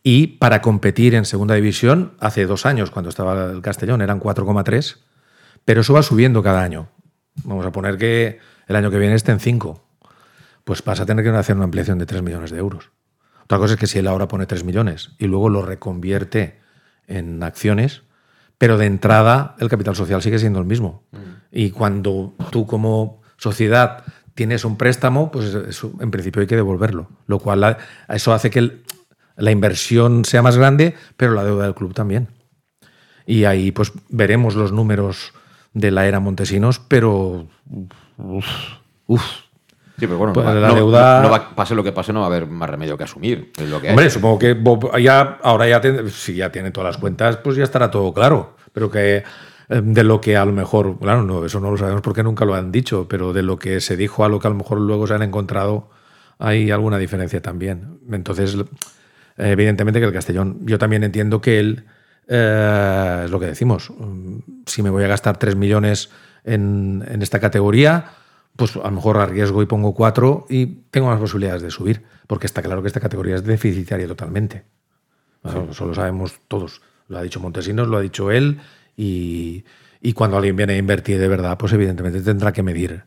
[0.04, 4.98] y para competir en segunda división, hace dos años, cuando estaba el Castellón, eran 4,3,
[5.66, 6.90] pero eso va subiendo cada año.
[7.44, 9.84] Vamos a poner que el año que viene esté en 5.
[10.64, 12.92] Pues vas a tener que hacer una ampliación de 3 millones de euros.
[13.44, 16.60] Otra cosa es que si él ahora pone 3 millones y luego lo reconvierte
[17.08, 18.04] en acciones,
[18.58, 21.04] pero de entrada el capital social sigue siendo el mismo.
[21.52, 24.04] Y cuando tú como sociedad
[24.36, 27.10] tienes un préstamo, pues eso, en principio hay que devolverlo.
[27.26, 27.78] Lo cual
[28.08, 28.84] eso hace que el-
[29.40, 32.28] la inversión sea más grande, pero la deuda del club también.
[33.26, 35.34] Y ahí pues veremos los números
[35.74, 37.48] de la era Montesinos, pero
[38.18, 38.46] uf,
[39.08, 39.22] uf.
[40.00, 42.22] Sí, pero bueno, Pues no va- la deuda- no va- pase lo que pase, no
[42.22, 43.52] va a haber más remedio que asumir.
[43.58, 43.92] Es lo que hay.
[43.94, 47.58] Hombre, supongo que Bob ya, ahora ya, ten- si ya tiene todas las cuentas, pues
[47.58, 48.56] ya estará todo claro.
[48.72, 52.02] Pero que eh, de lo que a lo mejor, claro, no, eso no lo sabemos
[52.02, 54.52] porque nunca lo han dicho, pero de lo que se dijo a lo que a
[54.52, 55.90] lo mejor luego se han encontrado,
[56.40, 58.00] hay alguna diferencia también.
[58.10, 58.58] Entonces,
[59.40, 61.86] evidentemente que el Castellón, yo también entiendo que él,
[62.28, 66.10] eh, es lo que decimos, mm, si me voy a gastar 3 millones
[66.44, 68.12] en, en esta categoría,
[68.56, 72.46] pues a lo mejor arriesgo y pongo 4 y tengo más posibilidades de subir, porque
[72.46, 74.64] está claro que esta categoría es deficitaria totalmente.
[75.72, 76.82] Eso lo sabemos todos.
[77.08, 78.60] Lo ha dicho Montesinos, lo ha dicho él,
[78.98, 79.64] y,
[80.02, 83.04] y cuando alguien viene a invertir de verdad, pues evidentemente tendrá que medir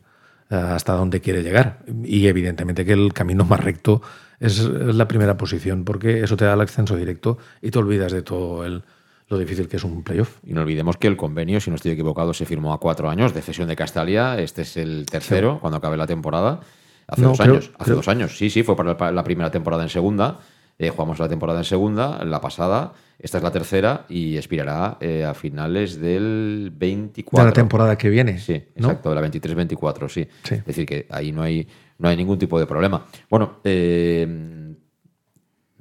[0.49, 1.79] hasta dónde quiere llegar.
[2.03, 4.01] Y evidentemente que el camino más recto
[4.39, 8.21] es la primera posición, porque eso te da el ascenso directo y te olvidas de
[8.23, 8.83] todo el,
[9.29, 10.37] lo difícil que es un playoff.
[10.45, 13.33] Y no olvidemos que el convenio, si no estoy equivocado, se firmó a cuatro años
[13.33, 14.37] de cesión de Castalia.
[14.39, 15.59] Este es el tercero, Sí.
[15.61, 16.59] cuando acabe la temporada.
[17.07, 17.71] Hace No, dos creo- años.
[17.75, 18.37] Hace creo- dos años.
[18.37, 20.39] Sí, sí, fue para la, la primera temporada en segunda.
[20.79, 22.93] Eh, jugamos la temporada en segunda, la pasada.
[23.19, 27.45] Esta es la tercera y expirará eh, a finales del 24.
[27.45, 28.39] De la temporada que viene.
[28.39, 28.89] Sí, ¿no?
[28.89, 30.27] exacto, de la 23-24, sí.
[30.43, 30.55] Sí.
[30.55, 31.67] Es decir, que ahí no hay,
[31.99, 33.05] no hay ningún tipo de problema.
[33.29, 34.73] Bueno, eh,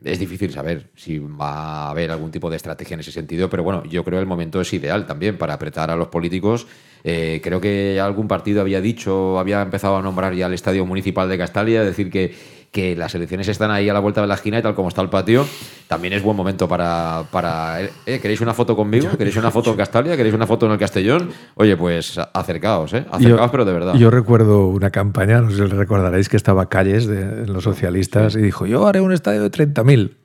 [0.05, 3.63] es difícil saber si va a haber algún tipo de estrategia en ese sentido, pero
[3.63, 6.67] bueno, yo creo que el momento es ideal también para apretar a los políticos.
[7.05, 11.29] Eh, creo que algún partido había dicho, había empezado a nombrar ya el Estadio Municipal
[11.29, 12.35] de Castalia, decir que,
[12.73, 15.03] que las elecciones están ahí a la vuelta de la esquina y tal como está
[15.03, 15.47] el patio,
[15.89, 17.23] también es buen momento para...
[17.31, 19.11] para eh, ¿Queréis una foto conmigo?
[19.19, 20.17] ¿Queréis una foto en Castalia?
[20.17, 21.29] ¿Queréis una foto en el Castellón?
[21.55, 23.05] Oye, pues acercaos, ¿eh?
[23.13, 23.95] Acercaos, pero de verdad.
[23.95, 28.39] Yo recuerdo una campaña, no sé si recordaréis, que estaba Calles de los socialistas y
[28.41, 30.13] dijo, yo haré un estadio de 30.000.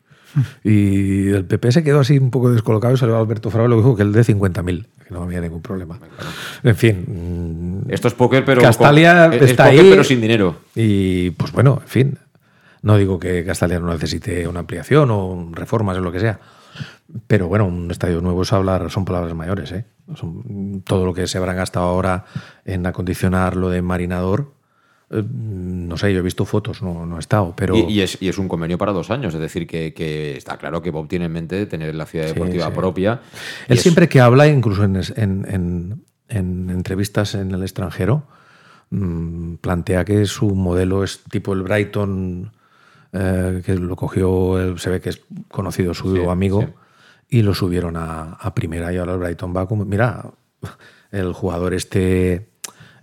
[0.63, 3.77] Y el PP se quedó así un poco descolocado y salió Alberto Frau y lo
[3.77, 5.99] dijo que el de 50.000, que no había ningún problema.
[6.63, 7.83] En fin.
[7.89, 9.89] Esto es póker, pero Castalia con- es está póker, ahí.
[9.89, 10.55] pero sin dinero.
[10.75, 12.19] Y pues bueno, en fin.
[12.81, 16.39] No digo que Castalia no necesite una ampliación o reformas o lo que sea.
[17.27, 19.71] Pero bueno, un estadio nuevo es hablar, son palabras mayores.
[19.71, 19.85] ¿eh?
[20.15, 22.25] Son- todo lo que se habrán gastado ahora
[22.65, 24.53] en acondicionar lo de Marinador,
[25.09, 27.75] eh, no sé, yo he visto fotos, no, no he estado, pero...
[27.77, 30.57] Y, y es, y es un convenio para dos años, es decir, que, que está
[30.57, 32.71] claro que Bob tiene en mente tener la ciudad deportiva sí.
[32.75, 33.21] propia.
[33.69, 38.23] Él es- siempre que habla, incluso en, es- en- en- en entrevistas en el extranjero,
[38.89, 42.51] mm, plantea que su modelo es tipo el Brighton,
[43.13, 46.67] eh, que lo cogió, el- se ve que es conocido su Sí, amigo, sí.
[47.29, 49.85] y lo subieron a, a primera y ahora el Brighton va como...
[49.85, 50.25] Mira,
[51.11, 52.49] el jugador este...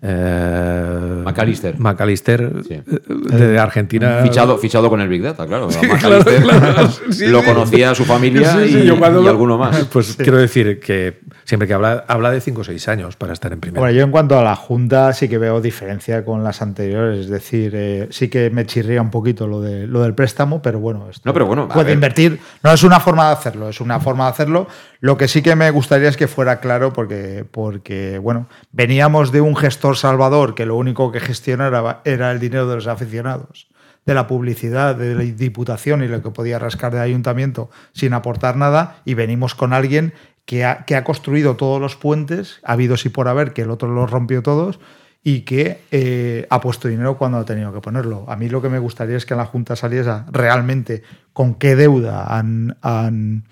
[0.07, 1.79] eh, McAllister.
[1.79, 2.75] McAllister, Sí.
[2.75, 4.21] eh, de Argentina.
[4.23, 5.71] Fichado, fichado con el Big Data, claro.
[5.71, 6.89] Sí, McAllister claro, claro.
[7.11, 9.85] Sí, lo conocía su familia Sí, sí, y, cuando alguno más.
[9.93, 13.53] Pues quiero decir que siempre que habla, habla de 5 o 6 años para estar
[13.53, 13.81] en primera.
[13.81, 17.29] Bueno, yo en cuanto a la Junta sí que veo diferencia con las anteriores, es
[17.29, 21.09] decir, eh, sí que me chirría un poquito lo, de, lo del préstamo, pero bueno,
[21.11, 21.95] esto No, pero bueno, puede ver.
[21.95, 22.41] invertir.
[22.63, 24.67] No es una forma de hacerlo, es una forma de hacerlo.
[25.01, 29.41] Lo que sí que me gustaría es que fuera claro, porque, porque bueno, veníamos de
[29.41, 33.69] un gestor salvador que lo único que gestionaba era el dinero de los aficionados
[34.07, 38.57] de la publicidad de la diputación y lo que podía rascar del ayuntamiento sin aportar
[38.57, 40.13] nada y venimos con alguien
[40.45, 43.89] que ha, que ha construido todos los puentes, habidos y por haber, que el otro
[43.89, 44.79] los rompió todos
[45.27, 48.27] y que eh, ha puesto dinero cuando ha tenido que ponerlo.
[48.29, 52.27] A mí lo que me gustaría es que la Junta saliese realmente con qué deuda
[52.27, 53.45] han,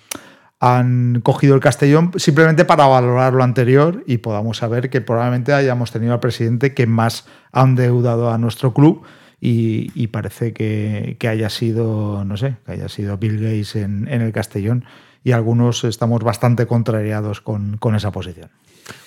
[0.65, 5.91] han cogido el Castellón, simplemente para valorar lo anterior y podamos saber que probablemente hayamos
[5.91, 9.03] tenido al presidente que más ha endeudado a nuestro club
[9.41, 14.07] y, y parece que, que haya sido, no sé, que haya sido Bill Gates en,
[14.07, 14.85] en el Castellón
[15.25, 18.49] y algunos estamos bastante contrariados con, con esa posición.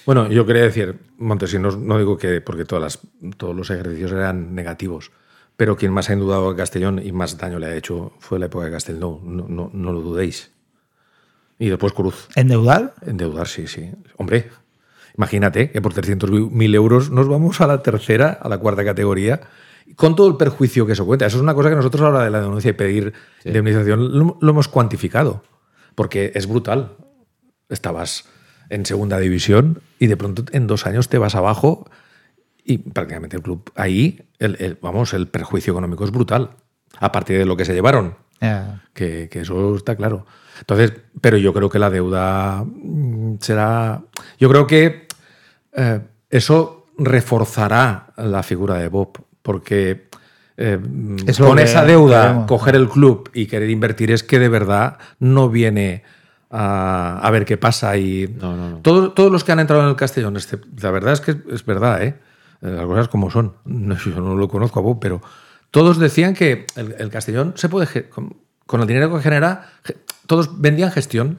[0.06, 3.00] Bueno, yo quería decir, Montesinos, no digo que porque todas las,
[3.38, 5.14] todos los ejercicios eran negativos,
[5.56, 8.48] pero quien más ha endeudado a Castellón y más daño le ha hecho fue la
[8.48, 10.52] época de Castellón, no, no, no lo dudéis.
[11.60, 12.28] Y después Cruz.
[12.36, 12.94] ¿Endeudar?
[13.06, 13.92] Endeudar, sí, sí.
[14.18, 14.50] Hombre,
[15.18, 19.42] imagínate que por 300.000 euros nos vamos a la tercera, a la cuarta categoría,
[19.96, 21.26] con todo el perjuicio que eso cuenta.
[21.26, 23.14] Eso es una cosa que nosotros a la hora de la denuncia y pedir
[23.46, 25.44] indemnización lo, lo hemos cuantificado,
[25.96, 26.98] porque es brutal.
[27.70, 28.26] Estabas
[28.70, 31.90] en segunda división y de pronto en dos años te vas abajo
[32.64, 36.52] y prácticamente el club ahí, el, el- vamos, el perjuicio económico es brutal.
[37.00, 38.16] Aparte de lo que se llevaron,
[38.94, 40.26] Que, que eso está claro.
[40.60, 44.02] Entonces, pero yo creo que la deuda mm, será.
[44.40, 45.08] Yo creo que
[45.74, 50.08] eh, eso reforzará la figura de Bob, porque
[50.58, 50.80] eh,
[51.28, 52.48] Es lo con esa deuda, queremos.
[52.48, 56.04] coger el club y querer invertir es que de verdad no viene
[56.50, 57.98] a, a ver qué pasa.
[57.98, 58.28] Y
[58.82, 61.66] Todos, todos los que han entrado en el Castellón, este- la verdad es que es
[61.66, 62.16] verdad, ¿eh?
[62.62, 63.54] las cosas como son.
[63.66, 65.22] No, yo no lo conozco a Bob, pero
[65.76, 69.98] todos decían que el, el Castellón se puede, con, con el dinero que genera, ge-
[70.26, 71.38] todos vendían gestión.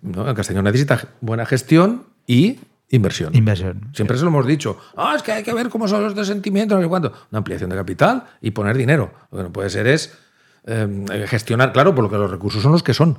[0.00, 0.26] ¿no?
[0.26, 2.58] El Castellón necesita buena gestión y
[2.88, 3.34] inversión.
[3.34, 3.90] Inversión.
[3.92, 4.78] Siempre se lo hemos dicho.
[4.96, 7.12] Ah, es que hay que ver cómo son los de sentimientos, no sé cuánto.
[7.30, 9.12] Una ampliación de capital y poner dinero.
[9.30, 10.16] Lo que no puede ser es
[10.64, 13.18] eh, gestionar, claro, porque los recursos son los que son.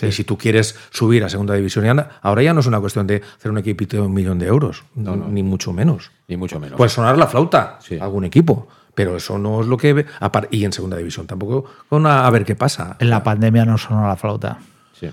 [0.00, 2.78] Y si tú quieres subir a segunda división, y anda, ahora ya no es una
[2.78, 6.12] cuestión de hacer un equipito de un millón de euros, ni mucho menos.
[6.28, 6.76] Ni mucho menos.
[6.76, 8.68] Puede sonar la flauta, algún equipo,
[8.98, 10.04] pero eso no es lo que...
[10.50, 12.96] Y en segunda división tampoco, con a, a ver qué pasa.
[12.98, 14.58] En la pandemia no sonó la flauta.
[14.98, 15.08] Sí.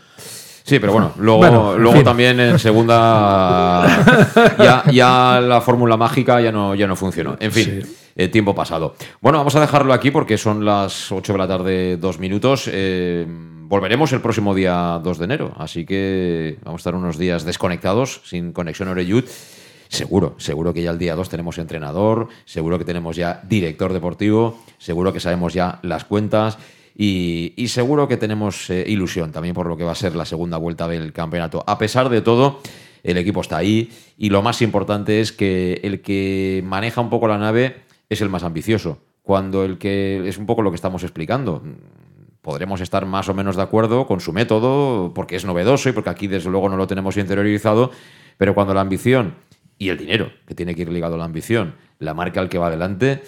[0.64, 2.04] Sí, pero bueno, luego, Bueno, luego fin.
[2.04, 3.86] también en segunda
[4.58, 7.38] ya, ya la fórmula mágica ya no, ya no funcionó.
[7.40, 7.84] En fin,
[8.16, 8.96] eh, tiempo pasado.
[9.22, 12.68] Bueno, vamos a dejarlo aquí porque son las 8 de la tarde, dos minutos.
[12.74, 17.46] Eh, volveremos el próximo día 2 de enero, así que vamos a estar unos días
[17.46, 19.26] desconectados, sin conexión Oreyud.
[19.96, 24.60] Seguro, seguro que ya el día 2 tenemos entrenador, seguro que tenemos ya director deportivo,
[24.78, 26.58] seguro que sabemos ya las cuentas
[26.98, 30.58] y, seguro que tenemos eh, ilusión también por lo que va a ser la segunda
[30.58, 31.64] vuelta del campeonato.
[31.66, 32.60] A pesar de todo,
[33.04, 37.28] el equipo está ahí y lo más importante es que el que maneja un poco
[37.28, 39.00] la nave es el más ambicioso.
[39.24, 41.64] Cuando el que es un poco lo que estamos explicando.
[42.42, 46.12] Podremos estar más o menos de acuerdo con su método, porque es novedoso y porque
[46.12, 47.90] aquí desde luego no lo tenemos interiorizado,
[48.38, 49.34] pero cuando la ambición
[49.78, 52.58] y el dinero, que tiene que ir ligado a la ambición, la marca al que
[52.58, 53.22] va adelante,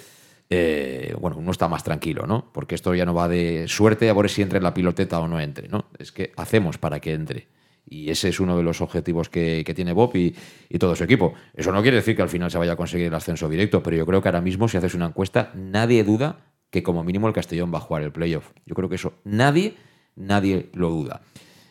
[0.50, 2.50] eh, bueno, uno está más tranquilo, ¿no?
[2.52, 5.28] Porque esto ya no va de suerte a ver si entre en la piloteta o
[5.28, 5.86] no entre, ¿no?
[5.98, 7.48] Es que hacemos para que entre.
[7.90, 10.34] Y ese es uno de los objetivos que, que tiene Bob y,
[10.68, 11.34] y todo su equipo.
[11.54, 13.96] Eso no quiere decir que al final se vaya a conseguir el ascenso directo, pero
[13.96, 16.40] yo creo que ahora mismo, si haces una encuesta, nadie duda
[16.70, 18.50] que como mínimo el Castellón va a jugar el playoff.
[18.66, 19.76] Yo creo que eso nadie,
[20.16, 21.22] nadie lo duda.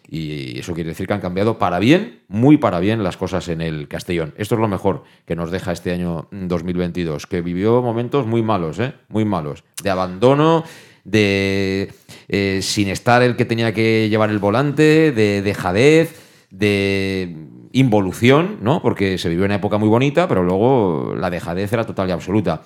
[0.10, 3.62] Y eso quiere decir que han cambiado para bien, muy para bien, las cosas en
[3.62, 4.34] el Castellón.
[4.38, 8.42] Esto es lo mejor que nos deja este año mm, 2022, que vivió momentos muy
[8.42, 8.94] malos, ¿eh?
[9.10, 10.64] muy malos, de abandono,
[11.04, 11.92] de
[12.30, 17.36] eh, sin estar el que tenía que llevar el volante, de dejadez, de
[17.74, 18.82] involución, ¿no?
[18.82, 22.64] Porque se vivió una época muy bonita, pero luego la dejadez era total y absoluta.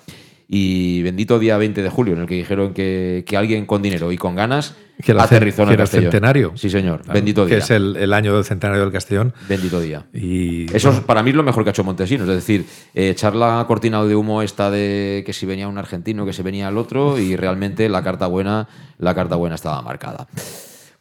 [0.54, 4.12] Y bendito día 20 de julio, en el que dijeron que, que alguien con dinero
[4.12, 6.52] y con ganas Que aterrizó en que el era el centenario.
[6.56, 7.00] Sí, señor.
[7.00, 7.64] Claro, Bendito que día.
[7.64, 9.32] es el, el año del centenario del Castellón.
[9.48, 10.04] Bendito día.
[10.12, 13.08] Y Eso es, para mí es lo mejor que ha hecho Montesinos, es decir, eh,
[13.08, 16.68] echar la cortina de humo esta de que si venía un argentino, que si venía
[16.68, 20.28] el otro, y realmente la carta buena, la carta buena estaba marcada.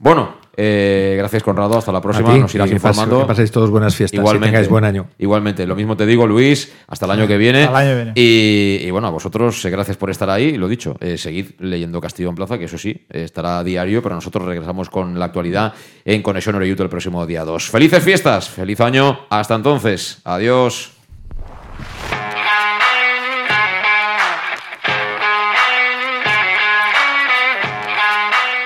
[0.01, 3.21] Bueno, eh, gracias Conrado, hasta la próxima, nos irás informando.
[3.21, 5.05] que paséis todos buenas fiestas, igualmente, tengáis buen año.
[5.19, 7.65] Igualmente, lo mismo te digo Luis, hasta el año que viene.
[7.65, 8.11] Hasta el año que viene.
[8.15, 12.01] Y, y bueno, a vosotros, eh, gracias por estar ahí, lo dicho, eh, seguid leyendo
[12.01, 15.25] Castillo en Plaza, que eso sí, eh, estará a diario, pero nosotros regresamos con la
[15.25, 15.71] actualidad
[16.03, 17.69] en Conexión Oreyuto el próximo día 2.
[17.69, 21.00] Felices fiestas, feliz año, hasta entonces, adiós.